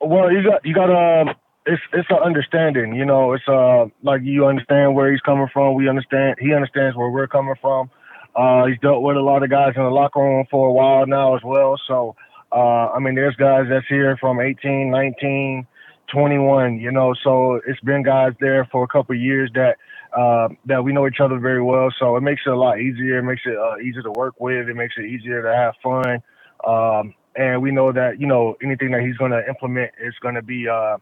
Well, 0.00 0.32
you 0.32 0.44
got 0.44 0.64
you 0.64 0.74
got 0.74 0.90
um, 0.90 1.34
it's 1.66 1.82
it's 1.92 2.08
an 2.10 2.18
understanding. 2.24 2.94
You 2.94 3.06
know, 3.06 3.34
it's 3.34 3.48
uh 3.48 3.86
like 4.04 4.22
you 4.24 4.46
understand 4.46 4.94
where 4.94 5.10
he's 5.12 5.22
coming 5.22 5.48
from. 5.52 5.74
We 5.74 5.88
understand 5.90 6.36
he 6.40 6.54
understands 6.54 6.96
where 6.96 7.10
we're 7.10 7.28
coming 7.28 7.56
from. 7.60 7.90
Uh, 8.36 8.66
he's 8.66 8.78
dealt 8.80 9.02
with 9.02 9.16
a 9.16 9.20
lot 9.22 9.42
of 9.42 9.50
guys 9.50 9.74
in 9.76 9.82
the 9.82 9.90
locker 9.90 10.20
room 10.20 10.46
for 10.52 10.68
a 10.68 10.72
while 10.72 11.06
now 11.06 11.36
as 11.36 11.42
well. 11.44 11.76
So, 11.88 12.16
uh, 12.52 12.90
I 12.94 13.00
mean, 13.00 13.16
there's 13.16 13.36
guys 13.36 13.64
that's 13.70 13.88
here 13.88 14.16
from 14.20 14.40
18, 14.40 14.92
19, 14.92 15.66
21. 16.12 16.78
You 16.80 16.92
know, 16.92 17.14
so 17.24 17.60
it's 17.66 17.80
been 17.80 18.04
guys 18.04 18.34
there 18.40 18.66
for 18.72 18.84
a 18.84 18.88
couple 18.88 19.16
years 19.16 19.50
that 19.56 19.78
uh, 20.16 20.50
that 20.66 20.84
we 20.84 20.94
know 20.94 21.08
each 21.08 21.20
other 21.20 21.40
very 21.40 21.62
well. 21.64 21.90
So 22.00 22.16
it 22.16 22.22
makes 22.22 22.42
it 22.46 22.50
a 22.52 22.56
lot 22.56 22.80
easier. 22.80 23.18
It 23.18 23.24
makes 23.24 23.42
it 23.46 23.58
uh, 23.58 23.78
easier 23.78 24.04
to 24.04 24.12
work 24.12 24.36
with. 24.40 24.68
It 24.68 24.76
makes 24.76 24.94
it 24.98 25.06
easier 25.06 25.42
to 25.42 25.54
have 25.56 25.74
fun. 25.82 26.22
Um, 26.66 27.14
and 27.38 27.62
we 27.62 27.70
know 27.70 27.92
that 27.92 28.20
you 28.20 28.26
know 28.26 28.56
anything 28.62 28.90
that 28.90 29.00
he's 29.00 29.16
going 29.16 29.30
to 29.30 29.46
implement 29.48 29.92
is 30.02 30.12
going 30.20 30.34
to 30.34 30.42
be 30.42 30.68
uh, 30.68 30.96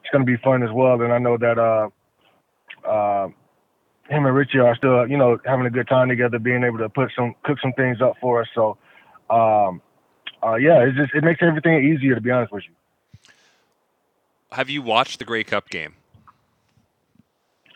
it's 0.00 0.10
going 0.12 0.24
to 0.24 0.26
be 0.26 0.36
fun 0.42 0.62
as 0.62 0.70
well. 0.72 1.02
And 1.02 1.12
I 1.12 1.18
know 1.18 1.36
that 1.36 1.58
uh, 1.58 2.88
uh, 2.88 3.28
him 4.08 4.24
and 4.24 4.34
Richie 4.34 4.60
are 4.60 4.76
still, 4.76 5.06
you 5.06 5.18
know, 5.18 5.38
having 5.44 5.66
a 5.66 5.70
good 5.70 5.88
time 5.88 6.08
together, 6.08 6.38
being 6.38 6.62
able 6.62 6.78
to 6.78 6.88
put 6.88 7.10
some 7.14 7.34
cook 7.42 7.58
some 7.60 7.72
things 7.72 8.00
up 8.00 8.14
for 8.20 8.40
us. 8.40 8.48
So, 8.54 8.78
um, 9.28 9.82
uh, 10.42 10.54
yeah, 10.54 10.84
it 10.84 10.94
just 10.94 11.12
it 11.12 11.24
makes 11.24 11.40
everything 11.42 11.84
easier 11.84 12.14
to 12.14 12.20
be 12.20 12.30
honest 12.30 12.52
with 12.52 12.64
you. 12.68 13.32
Have 14.52 14.70
you 14.70 14.82
watched 14.82 15.18
the 15.18 15.24
Grey 15.24 15.44
Cup 15.44 15.68
game? 15.70 15.94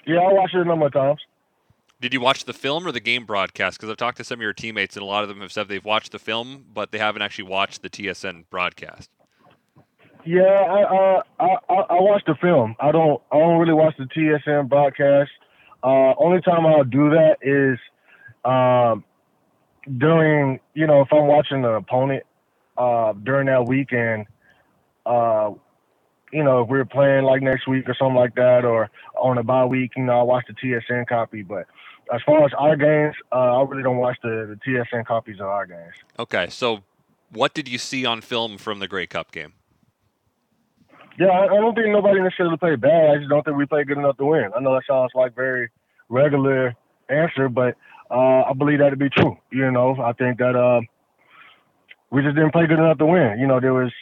Yeah, 0.07 0.19
I 0.19 0.33
watched 0.33 0.55
it 0.55 0.61
a 0.61 0.65
number 0.65 0.87
of 0.87 0.93
times. 0.93 1.21
Did 2.05 2.13
you 2.13 2.21
watch 2.21 2.45
the 2.45 2.53
film 2.53 2.87
or 2.87 2.93
the 2.93 3.01
game 3.01 3.25
broadcast? 3.25 3.79
Because 3.79 3.89
I've 3.89 3.97
talked 3.97 4.19
to 4.19 4.25
some 4.25 4.35
of 4.35 4.43
your 4.43 4.53
teammates, 4.53 4.95
and 4.95 5.03
a 5.03 5.07
lot 5.07 5.23
of 5.23 5.31
them 5.31 5.41
have 5.41 5.51
said 5.51 5.69
they've 5.69 5.83
watched 5.83 6.13
the 6.13 6.19
film, 6.19 6.67
but 6.75 6.93
they 6.93 6.99
haven't 6.99 7.23
actually 7.23 7.45
watched 7.45 7.81
the 7.81 7.89
TSN 7.89 8.45
broadcast. 8.51 9.09
Yeah, 10.27 10.43
I, 10.43 10.83
uh, 10.83 11.23
I 11.41 11.75
I 11.75 12.01
watched 12.03 12.27
the 12.27 12.35
film. 12.43 12.77
I 12.79 12.93
don't 12.93 13.23
I 13.33 13.39
don't 13.39 13.59
really 13.59 13.73
watch 13.73 13.95
the 13.97 14.05
TSN 14.05 14.69
broadcast. 14.69 15.31
Uh, 15.83 16.13
only 16.19 16.43
time 16.43 16.67
I'll 16.67 16.85
do 16.85 17.09
that 17.09 17.39
is 17.41 17.79
um, 18.45 19.03
during 19.97 20.61
you 20.75 20.87
know 20.87 21.01
if 21.01 21.09
I'm 21.11 21.27
watching 21.27 21.65
an 21.65 21.75
opponent 21.75 22.25
uh, 22.77 23.15
during 23.15 23.47
that 23.47 23.67
weekend. 23.67 24.27
Uh, 25.07 25.53
you 26.35 26.43
know, 26.43 26.63
if 26.63 26.69
we're 26.69 26.85
playing 26.85 27.25
like 27.25 27.41
next 27.41 27.69
week 27.69 27.89
or 27.89 27.95
something 27.95 28.17
like 28.17 28.35
that, 28.35 28.65
or 28.65 28.91
on 29.17 29.39
a 29.39 29.43
bye 29.43 29.65
week, 29.65 29.93
you 29.97 30.03
know, 30.03 30.19
I 30.19 30.23
watch 30.25 30.45
the 30.49 30.55
TSN 30.55 31.07
copy. 31.07 31.43
But 31.43 31.67
as 32.13 32.21
far 32.27 32.45
as 32.45 32.53
our 32.59 32.77
games, 32.77 33.15
uh, 33.33 33.59
I 33.59 33.63
really 33.63 33.83
don't 33.83 33.97
watch 33.97 34.17
the, 34.23 34.57
the 34.57 34.59
TSN 34.67 35.07
copies 35.07 35.41
of 35.41 35.47
our 35.47 35.67
games. 35.67 35.95
Okay, 36.19 36.49
so 36.51 36.83
what 37.31 37.55
did 37.55 37.69
you 37.69 37.79
see 37.79 38.05
on 38.05 38.21
film 38.21 38.59
from 38.59 38.79
the 38.79 38.89
Grey 38.89 39.07
Cup 39.07 39.33
game? 39.33 39.55
Yeah, 41.19 41.29
I, 41.29 41.45
I 41.45 41.61
don't 41.61 41.75
think 41.75 41.89
nobody 41.89 42.21
necessarily 42.21 42.57
played 42.57 42.81
bad. 42.81 43.11
I 43.11 43.19
just 43.19 43.29
don't 43.29 43.45
think 43.45 43.57
we 43.57 43.67
played 43.67 43.87
good 43.87 43.99
enough 43.99 44.17
to 44.19 44.27
win. 44.27 44.51
I 44.57 44.61
know 44.61 44.75
that 44.75 44.83
sounds 44.87 45.13
like 45.15 45.35
very 45.35 45.71
regular 46.09 46.75
answer, 47.09 47.49
but 47.49 47.77
uh, 48.11 48.43
I 48.43 48.53
believe 48.53 48.81
that 48.81 48.91
to 48.91 48.97
be 48.97 49.11
true. 49.11 49.37
You 49.51 49.71
know, 49.71 49.97
I 50.03 50.13
think 50.13 50.39
that 50.39 50.57
uh, 50.57 50.81
we 52.11 52.23
just 52.23 52.35
didn't 52.35 52.53
play 52.53 52.67
good 52.67 52.79
enough 52.79 52.99
to 52.99 53.07
win. 53.07 53.39
You 53.39 53.47
know, 53.47 53.61
there 53.61 53.75
was, 53.75 53.93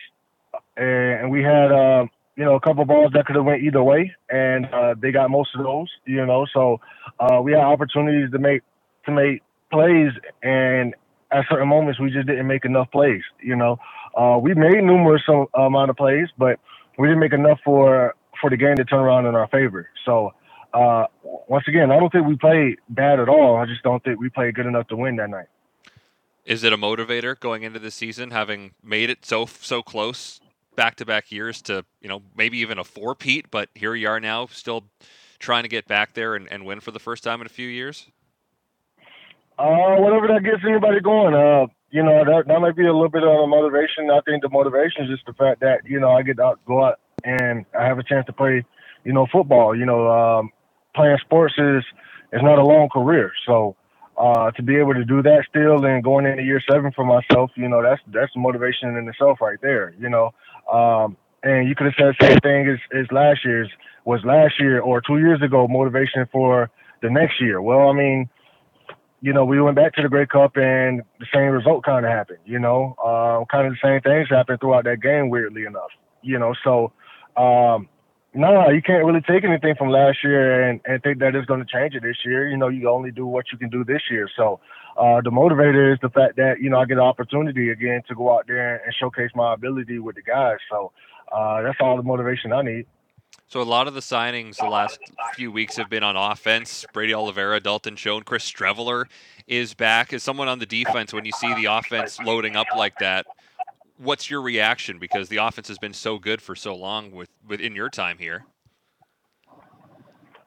and 0.77 1.31
we 1.31 1.43
had, 1.43 1.71
uh, 1.71 2.07
you 2.37 2.45
know, 2.45 2.55
a 2.55 2.61
couple 2.61 2.85
balls 2.85 3.13
that 3.15 3.27
could 3.27 3.37
have 3.37 3.45
went 3.45 3.63
either 3.63 3.83
way, 3.83 4.15
and 4.31 4.67
uh, 4.67 4.95
they 5.01 5.13
got 5.13 5.31
most 5.31 5.51
of 5.55 5.63
those. 5.63 5.89
You 6.07 6.25
know, 6.25 6.47
so 6.53 6.81
uh, 7.21 7.41
we 7.43 7.53
had 7.53 7.61
opportunities 7.61 8.31
to 8.33 8.39
make 8.39 8.63
to 9.07 9.13
make 9.13 9.43
plays, 9.71 10.13
and 10.43 10.95
at 11.31 11.45
certain 11.51 11.69
moments 11.69 12.01
we 12.01 12.11
just 12.11 12.27
didn't 12.27 12.47
make 12.47 12.65
enough 12.65 12.91
plays. 12.91 13.23
You 13.43 13.57
know, 13.57 13.79
uh, 14.17 14.39
we 14.41 14.55
made 14.55 14.83
numerous 14.83 15.23
amount 15.55 15.91
of 15.91 15.97
plays, 15.97 16.29
but 16.39 16.59
we 16.99 17.09
didn't 17.09 17.21
make 17.21 17.33
enough 17.33 17.59
for 17.65 18.15
for 18.41 18.49
the 18.49 18.57
game 18.57 18.77
to 18.77 18.85
turn 18.85 19.01
around 19.01 19.27
in 19.27 19.35
our 19.35 19.49
favor. 19.49 19.89
So 20.07 20.33
uh, 20.73 21.05
once 21.23 21.65
again, 21.69 21.91
I 21.91 21.99
don't 21.99 22.11
think 22.11 22.27
we 22.27 22.37
played 22.37 22.79
bad 22.89 23.21
at 23.21 23.29
all. 23.29 23.57
I 23.57 23.67
just 23.67 23.83
don't 23.83 24.03
think 24.03 24.19
we 24.19 24.31
played 24.31 24.55
good 24.55 24.67
enough 24.67 24.89
to 24.89 24.97
win 24.97 25.17
that 25.17 25.29
night. 25.29 25.47
Is 26.45 26.65
it 26.65 26.73
a 26.73 26.77
motivator 26.79 27.39
going 27.39 27.63
into 27.63 27.79
the 27.79 27.91
season, 27.91 28.31
having 28.31 28.73
made 28.83 29.11
it 29.11 29.25
so 29.25 29.47
so 29.47 29.83
close 29.83 30.41
back 30.77 30.97
to 30.97 31.07
back 31.07 31.31
years 31.31 31.63
to 31.63 31.85
you 32.01 32.09
know 32.09 32.23
maybe 32.37 32.59
even 32.59 32.79
a 32.79 32.85
four 32.85 33.15
peat, 33.15 33.51
but 33.51 33.69
here 33.75 33.95
you 33.95 34.09
are 34.09 34.21
now, 34.21 34.47
still 34.47 34.85
trying 35.39 35.65
to 35.65 35.69
get 35.69 35.87
back 35.89 36.15
there 36.15 36.35
and, 36.35 36.51
and 36.51 36.65
win 36.65 36.81
for 36.81 36.93
the 36.93 37.01
first 37.01 37.25
time 37.25 37.41
in 37.41 37.47
a 37.47 37.51
few 37.51 37.69
years? 37.69 38.07
Uh, 39.59 39.97
whatever 39.97 40.29
that 40.29 40.43
gets 40.45 40.63
anybody 40.67 41.01
going. 41.01 41.35
Uh, 41.35 41.67
you 41.91 42.03
know, 42.03 42.25
that 42.25 42.45
that 42.47 42.61
might 42.61 42.77
be 42.77 42.87
a 42.87 42.93
little 42.93 43.11
bit 43.11 43.23
of 43.23 43.29
a 43.29 43.47
motivation. 43.47 44.11
I 44.11 44.21
think 44.23 44.43
the 44.43 44.49
motivation 44.49 45.05
is 45.05 45.11
just 45.11 45.27
the 45.27 45.35
fact 45.35 45.61
that 45.61 45.81
you 45.85 46.01
know 46.01 46.11
I 46.11 46.23
get 46.23 46.37
to 46.37 46.55
go 46.67 46.85
out 46.85 47.01
and 47.25 47.67
I 47.79 47.85
have 47.85 47.99
a 47.99 48.03
chance 48.03 48.27
to 48.27 48.33
play, 48.33 48.65
you 49.05 49.13
know, 49.13 49.27
football. 49.31 49.77
You 49.77 49.85
know, 49.85 50.11
um, 50.11 50.51
playing 50.95 51.19
sports 51.21 51.55
is 51.59 51.85
is 52.33 52.43
not 52.43 52.59
a 52.59 52.65
long 52.65 52.89
career, 52.89 53.33
so 53.47 53.77
uh, 54.17 54.51
to 54.53 54.63
be 54.63 54.77
able 54.77 54.95
to 54.95 55.05
do 55.05 55.23
that 55.23 55.45
still 55.49 55.85
and 55.85 56.05
going 56.05 56.27
into 56.27 56.43
year 56.43 56.63
seven 56.71 56.93
for 56.93 57.05
myself, 57.05 57.51
you 57.57 57.69
know, 57.69 57.83
that's 57.83 58.01
that's 58.09 58.33
motivation 58.37 58.97
in 58.97 59.09
itself 59.09 59.41
right 59.41 59.59
there. 59.63 59.95
You 59.99 60.09
know, 60.09 60.33
um, 60.71 61.17
and 61.43 61.69
you 61.69 61.75
could 61.75 61.87
have 61.87 61.95
said 61.99 62.15
the 62.19 62.27
same 62.27 62.39
thing 62.39 62.69
as, 62.69 62.79
as 62.99 63.07
last 63.11 63.45
year's 63.45 63.71
was 64.05 64.21
last 64.25 64.55
year 64.59 64.81
or 64.81 65.01
two 65.01 65.19
years 65.19 65.41
ago 65.43 65.67
motivation 65.69 66.27
for 66.31 66.71
the 67.03 67.11
next 67.11 67.41
year. 67.41 67.63
Well, 67.63 67.89
I 67.89 67.93
mean 67.93 68.29
you 69.23 69.33
know, 69.33 69.45
we 69.45 69.61
went 69.61 69.77
back 69.77 69.95
to 69.95 70.03
the 70.03 70.09
Grey 70.09 70.27
Cup 70.27 70.57
and 70.57 71.03
the 71.21 71.27
same 71.33 71.51
result 71.51 71.85
kind 71.85 72.05
of 72.05 72.11
happened. 72.11 72.41
You 72.45 72.59
know, 72.59 72.97
uh, 72.99 73.45
kind 73.51 73.69
of 73.69 73.75
the 73.75 73.79
same 73.81 74.01
things 74.01 74.29
happened 74.29 74.59
throughout 74.61 74.85
that 74.85 75.01
game. 75.01 75.31
Weirdly 75.31 75.65
enough, 75.65 75.91
you 76.23 76.41
know, 76.41 76.55
so 76.65 76.93
um, 77.41 77.89
no, 78.35 78.69
you 78.71 78.83
can't 78.83 79.05
really 79.05 79.21
take 79.21 79.45
anything 79.45 79.77
from 79.77 79.91
last 79.91 80.19
year 80.25 80.69
and, 80.69 80.81
and 80.85 81.01
think 81.03 81.21
that 81.21 81.37
it's 81.37 81.47
going 81.47 81.65
to 81.65 81.73
change 81.73 81.95
it 81.95 82.03
this 82.03 82.17
year. 82.25 82.49
You 82.49 82.57
know, 82.57 82.69
you 82.69 82.91
only 82.91 83.13
do 83.13 83.25
what 83.25 83.47
you 83.53 83.59
can 83.59 83.71
do 83.71 83.85
this 83.85 84.03
year. 84.11 84.29
So 84.37 84.59
uh, 84.97 85.21
the 85.23 85.31
motivator 85.31 85.93
is 85.93 85.99
the 86.03 86.11
fact 86.11 86.37
that 86.37 86.61
you 86.61 86.71
know 86.71 86.79
I 86.79 86.85
get 86.85 86.99
an 86.99 87.05
opportunity 87.05 87.71
again 87.71 88.03
to 88.09 88.15
go 88.15 88.37
out 88.37 88.47
there 88.47 88.77
and 88.85 88.95
showcase 88.99 89.31
my 89.35 89.55
ability 89.55 89.99
with 89.99 90.17
the 90.17 90.23
guys. 90.23 90.59
So 90.71 90.93
uh, 91.31 91.63
that's 91.63 91.79
all 91.81 91.97
the 91.97 92.03
motivation 92.03 92.53
I 92.53 92.63
need. 92.63 92.87
So 93.49 93.61
a 93.61 93.65
lot 93.65 93.87
of 93.87 93.95
the 93.95 94.01
signings 94.01 94.57
the 94.57 94.67
last 94.67 94.99
few 95.35 95.53
weeks 95.53 95.77
have 95.77 95.91
been 95.91 96.03
on 96.03 96.17
offense. 96.17 96.87
Brady 96.93 97.13
Oliveira, 97.13 97.61
Dalton 97.61 97.97
Schoen, 97.97 98.23
Chris 98.23 98.51
Streveler 98.51 99.07
is 99.47 99.75
back. 99.75 100.13
As 100.13 100.23
someone 100.23 100.49
on 100.49 100.59
the 100.59 100.67
defense, 100.67 101.13
when 101.13 101.25
you 101.25 101.33
see 101.33 101.53
the 101.55 101.67
offense 101.67 102.19
loading 102.21 102.57
up 102.57 102.67
like 102.77 102.99
that, 103.01 103.27
what's 103.99 104.31
your 104.31 104.41
reaction? 104.41 104.99
Because 104.99 105.29
the 105.29 105.37
offense 105.39 105.69
has 105.69 105.79
been 105.79 105.93
so 105.93 106.19
good 106.19 106.41
for 106.41 106.55
so 106.55 106.75
long 106.75 107.11
with 107.11 107.31
within 107.47 107.75
your 107.75 107.91
time 107.91 108.19
here. 108.19 108.45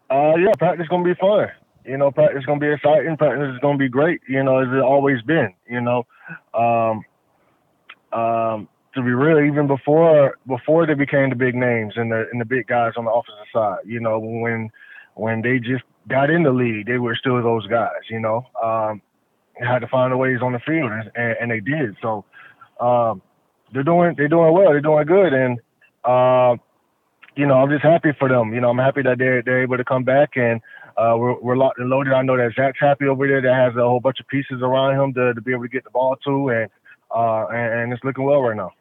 Uh, 0.10 0.36
yeah, 0.36 0.52
practice 0.58 0.88
gonna 0.88 1.04
be 1.04 1.16
fun. 1.16 1.48
You 1.86 1.98
know, 1.98 2.12
practice 2.12 2.46
gonna 2.46 2.60
be 2.60 2.72
exciting. 2.72 3.18
Practice 3.18 3.54
is 3.54 3.60
gonna 3.60 3.78
be 3.78 3.90
great. 3.90 4.22
You 4.28 4.44
know, 4.44 4.60
as 4.60 4.68
it 4.70 4.82
always 4.82 5.22
been. 5.22 5.54
You 5.70 5.82
know, 5.82 6.06
um, 6.54 7.04
um, 8.18 8.68
to 8.94 9.02
be 9.02 9.12
real, 9.12 9.40
even 9.40 9.68
before 9.68 10.38
before 10.48 10.88
they 10.88 10.94
became 10.94 11.30
the 11.30 11.36
big 11.36 11.56
names 11.56 11.94
and 11.96 12.12
the 12.12 12.28
and 12.32 12.42
the 12.42 12.46
big 12.46 12.68
guys 12.68 12.94
on 12.98 13.06
the 13.06 13.12
offensive 13.12 13.48
side, 13.54 13.80
you 13.86 14.00
know, 14.00 14.20
when 14.20 14.70
when 15.16 15.42
they 15.42 15.60
just 15.60 15.84
got 16.08 16.30
in 16.30 16.44
the 16.44 16.52
league, 16.52 16.88
they 16.88 16.98
were 16.98 17.16
still 17.16 17.42
those 17.42 17.68
guys, 17.68 18.02
you 18.10 18.20
know. 18.20 18.46
Um, 18.64 19.02
had 19.58 19.80
to 19.80 19.88
find 19.88 20.18
ways 20.20 20.40
on 20.42 20.52
the 20.52 20.60
field, 20.60 20.92
and, 21.16 21.36
and 21.40 21.52
they 21.52 21.60
did. 21.60 21.96
So 22.02 22.26
um, 22.80 23.22
they're 23.74 23.84
doing 23.84 24.16
they're 24.18 24.28
doing 24.28 24.54
well. 24.54 24.72
They're 24.72 24.82
doing 24.82 25.06
good, 25.06 25.34
and 25.34 25.60
uh, 26.04 26.58
you 27.36 27.46
know 27.46 27.56
I'm 27.56 27.70
just 27.70 27.84
happy 27.84 28.12
for 28.18 28.30
them. 28.30 28.54
You 28.54 28.62
know 28.62 28.70
I'm 28.70 28.78
happy 28.78 29.02
that 29.04 29.18
they're 29.18 29.42
they're 29.42 29.64
able 29.64 29.78
to 29.78 29.84
come 29.84 30.04
back 30.04 30.32
and 30.36 30.62
uh, 30.98 31.16
we're 31.18 31.40
we're 31.40 31.58
locked 31.58 31.80
and 31.80 31.90
loaded. 31.90 32.14
I 32.14 32.22
know 32.22 32.38
that 32.38 32.54
Zach's 32.56 32.80
happy 32.80 33.06
over 33.06 33.28
there. 33.28 33.42
That 33.42 33.54
has 33.54 33.76
a 33.76 33.82
whole 33.82 34.00
bunch 34.00 34.20
of 34.20 34.28
pieces 34.28 34.62
around 34.62 35.00
him 35.00 35.14
to 35.14 35.34
to 35.34 35.42
be 35.42 35.52
able 35.52 35.64
to 35.64 35.70
get 35.70 35.84
the 35.84 35.90
ball 35.90 36.16
to, 36.26 36.50
and 36.50 36.70
uh, 37.14 37.48
and, 37.48 37.82
and 37.82 37.94
it's 37.94 38.04
looking 38.04 38.24
well 38.24 38.42
right 38.42 38.56
now. 38.56 38.72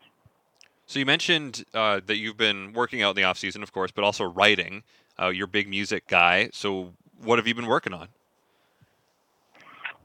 So 0.86 0.98
you 0.98 1.06
mentioned 1.06 1.64
uh, 1.72 2.00
that 2.06 2.16
you've 2.16 2.36
been 2.36 2.72
working 2.72 3.02
out 3.02 3.10
in 3.10 3.16
the 3.16 3.24
off 3.24 3.38
season, 3.38 3.62
of 3.62 3.72
course, 3.72 3.90
but 3.90 4.04
also 4.04 4.24
writing. 4.24 4.82
Uh, 5.20 5.28
you're 5.28 5.46
a 5.46 5.48
big 5.48 5.68
music 5.68 6.06
guy. 6.06 6.50
So 6.52 6.92
what 7.22 7.38
have 7.38 7.46
you 7.46 7.54
been 7.54 7.66
working 7.66 7.94
on? 7.94 8.08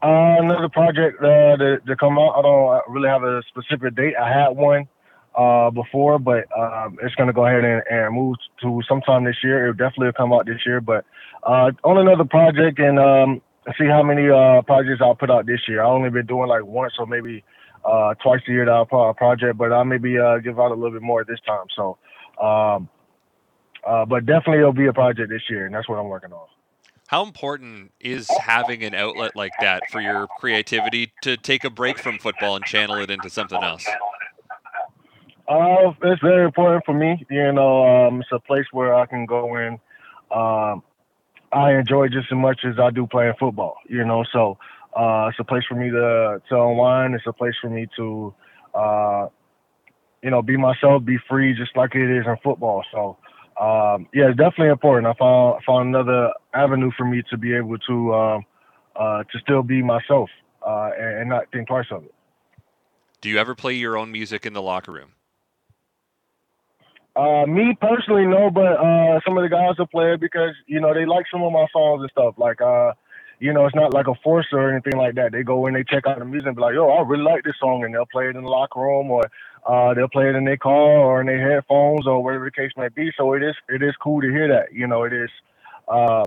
Uh, 0.02 0.38
another 0.40 0.70
project 0.70 1.22
uh, 1.22 1.58
to, 1.58 1.80
to 1.86 1.96
come 1.98 2.18
out. 2.18 2.36
I 2.38 2.42
don't 2.42 2.82
really 2.88 3.10
have 3.10 3.24
a 3.24 3.44
specific 3.50 3.96
date. 3.96 4.14
I 4.16 4.32
had 4.32 4.50
one 4.50 4.88
uh, 5.36 5.70
before, 5.70 6.20
but 6.20 6.46
um, 6.58 6.98
it's 7.02 7.16
going 7.16 7.28
to 7.28 7.34
go 7.34 7.46
ahead 7.46 7.64
and, 7.64 7.82
and, 7.90 8.16
move 8.16 8.36
to 8.62 8.82
sometime 8.88 9.24
this 9.24 9.38
year. 9.44 9.64
It'll 9.64 9.74
definitely 9.74 10.12
come 10.18 10.34
out 10.34 10.46
this 10.46 10.62
year, 10.66 10.82
but 10.82 11.06
uh, 11.44 11.72
on 11.84 11.98
another 11.98 12.26
project 12.26 12.80
and 12.80 13.00
um, 13.00 13.42
see 13.78 13.86
how 13.86 14.04
many 14.04 14.30
uh, 14.30 14.62
projects 14.64 15.02
I'll 15.02 15.16
put 15.16 15.32
out 15.32 15.46
this 15.46 15.62
year. 15.68 15.82
I've 15.82 15.92
only 15.92 16.10
been 16.10 16.26
doing 16.26 16.50
like 16.50 16.66
once 16.66 16.94
or 17.00 17.06
maybe 17.06 17.44
uh, 17.86 18.16
twice 18.16 18.42
a 18.48 18.52
year 18.52 18.66
that 18.66 18.72
I'll 18.72 18.86
put 18.86 19.02
out 19.02 19.10
a 19.12 19.14
project, 19.14 19.58
but 19.58 19.72
I'll 19.72 19.86
maybe 19.86 20.14
give 20.44 20.60
out 20.60 20.72
a 20.72 20.76
little 20.76 20.92
bit 20.92 21.02
more 21.02 21.24
this 21.24 21.40
time. 21.46 21.66
So, 21.76 21.98
um, 22.42 22.90
uh, 23.88 24.06
but 24.06 24.26
definitely 24.26 24.60
it'll 24.60 24.74
be 24.74 24.88
a 24.88 24.94
project 24.94 25.30
this 25.30 25.44
year, 25.50 25.66
and 25.66 25.74
that's 25.74 25.88
what 25.88 25.98
I'm 25.98 26.08
working 26.08 26.34
on. 26.34 26.48
How 27.08 27.24
important 27.24 27.92
is 28.00 28.30
having 28.40 28.84
an 28.84 28.94
outlet 28.94 29.36
like 29.36 29.54
that 29.62 29.82
for 29.90 30.00
your 30.00 30.28
creativity 30.38 31.12
to 31.24 31.38
take 31.38 31.64
a 31.64 31.70
break 31.72 31.98
from 31.98 32.20
football 32.20 32.56
and 32.56 32.64
channel 32.66 32.98
it 32.98 33.10
into 33.10 33.32
something 33.32 33.64
else? 33.64 33.88
Uh, 35.50 35.94
it's 36.04 36.22
very 36.22 36.46
important 36.46 36.86
for 36.86 36.94
me. 36.94 37.26
You 37.30 37.52
know, 37.52 37.84
um, 37.84 38.22
it's 38.22 38.30
a 38.32 38.40
place 38.40 38.66
where 38.72 38.94
I 38.94 39.08
can 39.08 39.26
go 39.26 39.58
in. 39.58 39.80
Um, 40.30 40.84
I 41.52 41.74
enjoy 41.74 42.10
just 42.10 42.32
as 42.32 42.38
much 42.38 42.62
as 42.64 42.78
I 42.80 42.92
do 42.92 43.08
playing 43.08 43.34
football. 43.40 43.78
You 43.90 44.06
know, 44.06 44.24
so 44.32 44.60
uh, 44.96 45.30
it's 45.30 45.40
a 45.40 45.44
place 45.44 45.64
for 45.68 45.74
me 45.74 45.90
to 45.90 46.42
to 46.50 46.56
unwind. 46.56 47.16
It's 47.16 47.26
a 47.26 47.34
place 47.34 47.56
for 47.60 47.70
me 47.70 47.88
to, 47.96 48.34
uh, 48.76 49.28
you 50.22 50.30
know, 50.30 50.44
be 50.44 50.56
myself, 50.56 51.04
be 51.04 51.18
free, 51.28 51.56
just 51.56 51.76
like 51.76 51.96
it 51.96 52.16
is 52.16 52.28
in 52.28 52.38
football. 52.44 52.84
So 52.92 53.18
um, 53.60 54.08
yeah, 54.14 54.30
it's 54.30 54.38
definitely 54.38 54.70
important. 54.70 55.08
I 55.08 55.14
found 55.18 55.64
found 55.66 55.90
another 55.90 56.32
avenue 56.54 56.92
for 56.96 57.06
me 57.06 57.24
to 57.32 57.38
be 57.38 57.56
able 57.56 57.80
to 57.80 58.14
um, 58.14 58.46
uh, 58.96 59.24
to 59.24 59.40
still 59.40 59.64
be 59.64 59.82
myself 59.82 60.30
uh, 60.66 60.92
and, 60.98 61.22
and, 61.22 61.30
not 61.30 61.52
think 61.52 61.68
twice 61.68 61.86
of 61.92 62.04
it. 62.04 62.14
Do 63.22 63.30
you 63.30 63.38
ever 63.38 63.56
play 63.56 63.74
your 63.74 63.98
own 63.98 64.12
music 64.12 64.46
in 64.46 64.54
the 64.54 64.62
locker 64.62 64.92
room? 64.92 65.14
Uh, 67.20 67.46
me 67.48 67.76
personally, 67.82 68.26
no, 68.26 68.50
but 68.50 68.80
uh, 68.80 69.20
some 69.26 69.38
of 69.38 69.44
the 69.44 69.50
guys 69.52 69.78
will 69.78 69.88
play 69.88 70.14
it 70.14 70.22
because 70.22 70.56
you 70.68 70.80
know 70.80 70.94
they 70.94 71.06
like 71.06 71.26
some 71.30 71.44
of 71.44 71.52
my 71.52 71.66
songs 71.74 72.02
and 72.02 72.10
stuff. 72.12 72.36
Like, 72.38 72.62
uh, 72.62 72.94
you 73.40 73.52
know, 73.52 73.66
it's 73.66 73.76
not 73.76 73.94
like 73.94 74.08
a 74.08 74.16
force 74.24 74.48
or 74.54 74.72
anything 74.72 74.98
like 74.98 75.16
that. 75.16 75.34
They 75.34 75.44
go 75.44 75.68
in, 75.68 75.74
they 75.74 75.84
check 75.84 76.08
out 76.08 76.20
the 76.20 76.26
music, 76.26 76.48
and 76.48 76.56
be 76.56 76.62
like, 76.62 76.76
"Yo, 76.76 76.88
I 76.88 77.02
really 77.02 77.24
like 77.24 77.44
this 77.44 77.56
song," 77.60 77.84
and 77.84 77.94
they'll 77.94 78.06
play 78.06 78.30
it 78.30 78.38
in 78.38 78.44
the 78.44 78.50
locker 78.50 78.80
room, 78.80 79.12
or 79.12 79.24
uh, 79.68 79.94
they'll 79.96 80.08
play 80.08 80.30
it 80.30 80.36
in 80.36 80.46
their 80.46 80.58
car 80.58 80.72
or 80.72 81.20
in 81.20 81.28
their 81.28 81.44
headphones 81.56 82.08
or 82.08 82.24
whatever 82.24 82.46
the 82.46 82.52
case 82.52 82.72
may 82.78 82.88
be. 82.88 83.12
So 83.18 83.34
it 83.34 83.44
is 83.44 83.56
it 83.68 83.84
is 83.84 83.96
cool 84.02 84.22
to 84.22 84.30
hear 84.30 84.48
that. 84.56 84.74
You 84.74 84.88
know, 84.88 85.04
it 85.04 85.12
is 85.12 85.30
uh, 85.90 86.24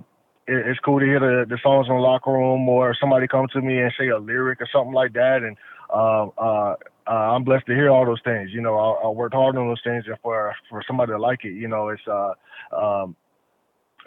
it, 0.47 0.67
it's 0.69 0.81
cool 0.81 1.01
to 1.01 1.07
hear 1.07 1.21
the, 1.21 1.47
the 1.49 1.59
songs 1.63 1.87
in 1.89 1.95
the 1.95 2.01
locker 2.03 2.33
room 2.33 2.69
or 2.69 2.95
somebody 3.01 3.27
come 3.29 3.47
to 3.55 3.63
me 3.63 3.79
and 3.79 3.93
say 3.99 4.09
a 4.09 4.19
lyric 4.19 4.61
or 4.61 4.69
something 4.73 4.93
like 4.93 5.15
that. 5.15 5.43
And 5.43 5.57
uh, 5.89 6.27
uh, 6.37 6.77
uh, 7.07 7.35
I'm 7.35 7.45
blessed 7.45 7.67
to 7.67 7.75
hear 7.75 7.91
all 7.91 8.07
those 8.07 8.23
things. 8.25 8.51
You 8.53 8.61
know, 8.61 8.79
I, 8.79 9.07
I 9.07 9.09
worked 9.09 9.35
hard 9.35 9.57
on 9.57 9.69
those 9.69 9.81
things, 9.85 10.05
and 10.07 10.17
for 10.23 10.55
for 10.69 10.83
somebody 10.87 11.13
to 11.13 11.19
like 11.19 11.45
it, 11.45 11.55
you 11.55 11.69
know, 11.69 11.89
it's 11.89 12.03
uh, 12.07 12.33
um, 12.77 13.17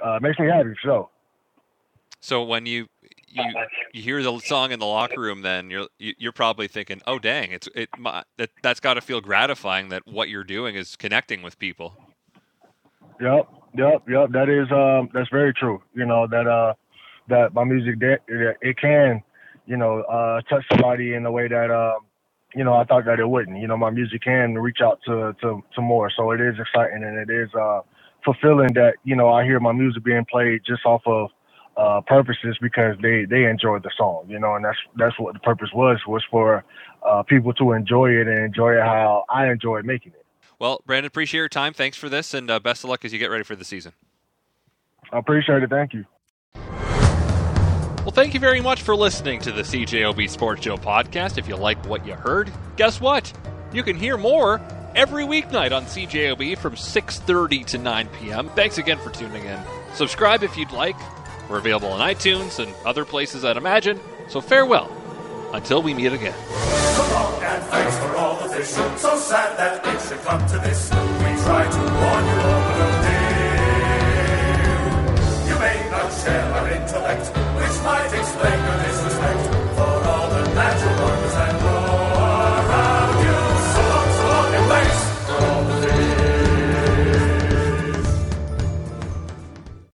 uh, 0.03 0.19
makes 0.21 0.39
me 0.39 0.47
happy. 0.47 0.73
So. 0.83 1.09
So 2.21 2.43
when 2.43 2.65
you 2.65 2.87
you 3.27 3.53
you 3.93 4.01
hear 4.01 4.23
the 4.23 4.39
song 4.39 4.71
in 4.71 4.79
the 4.79 4.85
locker 4.85 5.21
room, 5.21 5.41
then 5.41 5.69
you're 5.69 5.87
you're 5.99 6.31
probably 6.31 6.67
thinking, 6.67 7.01
"Oh, 7.05 7.19
dang! 7.19 7.51
It's 7.51 7.67
it 7.75 7.89
my, 7.97 8.23
that 8.37 8.49
that's 8.63 8.79
got 8.79 8.95
to 8.95 9.01
feel 9.01 9.21
gratifying 9.21 9.89
that 9.89 10.07
what 10.07 10.29
you're 10.29 10.43
doing 10.43 10.75
is 10.75 10.95
connecting 10.95 11.43
with 11.43 11.59
people." 11.59 11.93
Yep, 13.21 13.47
yep, 13.77 14.03
yep. 14.09 14.29
That 14.31 14.49
is 14.49 14.71
um 14.71 15.09
that's 15.13 15.29
very 15.29 15.53
true. 15.53 15.81
You 15.93 16.05
know 16.05 16.27
that 16.27 16.47
uh 16.47 16.73
that 17.29 17.53
my 17.53 17.63
music 17.63 17.99
that 17.99 18.19
it 18.61 18.77
can 18.77 19.21
you 19.65 19.77
know 19.77 20.01
uh 20.01 20.41
touch 20.49 20.63
somebody 20.71 21.13
in 21.13 21.25
a 21.25 21.31
way 21.31 21.47
that 21.47 21.71
um 21.71 22.05
you 22.55 22.63
know 22.63 22.73
I 22.73 22.83
thought 22.83 23.05
that 23.05 23.19
it 23.19 23.27
wouldn't. 23.27 23.59
You 23.59 23.67
know 23.67 23.77
my 23.77 23.89
music 23.89 24.23
can 24.23 24.55
reach 24.55 24.79
out 24.81 24.99
to 25.05 25.35
to 25.41 25.63
to 25.75 25.81
more, 25.81 26.09
so 26.15 26.31
it 26.31 26.41
is 26.41 26.55
exciting 26.59 27.03
and 27.03 27.17
it 27.17 27.33
is 27.33 27.53
uh 27.53 27.81
fulfilling 28.23 28.73
that 28.73 28.95
you 29.03 29.15
know 29.15 29.29
I 29.29 29.43
hear 29.43 29.59
my 29.59 29.71
music 29.71 30.03
being 30.03 30.25
played 30.25 30.61
just 30.65 30.85
off 30.85 31.01
of 31.05 31.29
uh, 31.77 32.01
purposes 32.01 32.57
because 32.61 32.95
they 33.01 33.25
they 33.25 33.45
enjoyed 33.45 33.83
the 33.83 33.91
song, 33.97 34.25
you 34.27 34.39
know, 34.39 34.55
and 34.55 34.65
that's 34.65 34.77
that's 34.95 35.19
what 35.19 35.33
the 35.33 35.39
purpose 35.39 35.69
was 35.73 35.99
was 36.07 36.23
for 36.31 36.63
uh, 37.03 37.23
people 37.23 37.53
to 37.53 37.73
enjoy 37.73 38.09
it 38.11 38.27
and 38.27 38.39
enjoy 38.39 38.73
it 38.73 38.81
how 38.81 39.25
I 39.29 39.51
enjoyed 39.51 39.85
making 39.85 40.13
it. 40.13 40.25
Well, 40.57 40.81
Brandon, 40.85 41.07
appreciate 41.07 41.39
your 41.39 41.49
time. 41.49 41.73
Thanks 41.73 41.97
for 41.97 42.07
this, 42.07 42.33
and 42.33 42.49
uh, 42.49 42.59
best 42.59 42.83
of 42.83 42.89
luck 42.89 43.03
as 43.03 43.11
you 43.11 43.19
get 43.19 43.29
ready 43.29 43.43
for 43.43 43.55
the 43.55 43.65
season. 43.65 43.91
I 45.11 45.19
appreciate 45.19 45.63
it. 45.63 45.69
Thank 45.69 45.93
you. 45.93 46.05
Well, 48.05 48.11
thank 48.11 48.35
you 48.35 48.39
very 48.39 48.61
much 48.61 48.83
for 48.83 48.95
listening 48.95 49.39
to 49.41 49.51
the 49.51 49.63
CJOB 49.63 50.29
Sports 50.29 50.63
Show 50.63 50.77
podcast. 50.77 51.39
If 51.39 51.47
you 51.47 51.55
like 51.55 51.83
what 51.87 52.05
you 52.05 52.13
heard, 52.13 52.53
guess 52.75 53.01
what? 53.01 53.33
You 53.73 53.81
can 53.81 53.95
hear 53.95 54.15
more 54.15 54.61
every 54.93 55.23
weeknight 55.23 55.75
on 55.75 55.85
CJOB 55.85 56.55
from 56.59 56.75
6:30 56.75 57.65
to 57.65 57.77
9 57.79 58.07
p.m. 58.09 58.49
Thanks 58.49 58.77
again 58.77 58.99
for 58.99 59.09
tuning 59.09 59.43
in. 59.45 59.59
Subscribe 59.95 60.43
if 60.43 60.55
you'd 60.55 60.71
like. 60.71 60.95
We're 61.49 61.57
available 61.57 61.87
on 61.87 61.99
iTunes 61.99 62.63
and 62.63 62.71
other 62.85 63.05
places 63.05 63.43
I'd 63.43 63.57
imagine. 63.57 63.99
So 64.27 64.39
farewell 64.39 64.91
until 65.51 65.81
we 65.81 65.95
meet 65.95 66.13
again. 66.13 66.35
So 66.35 67.01
all 69.03 69.17
sad 69.17 69.57
that 69.57 69.83
it 69.83 70.07
should 70.07 70.21
come 70.21 70.45
to 70.49 70.59
this. 70.59 70.91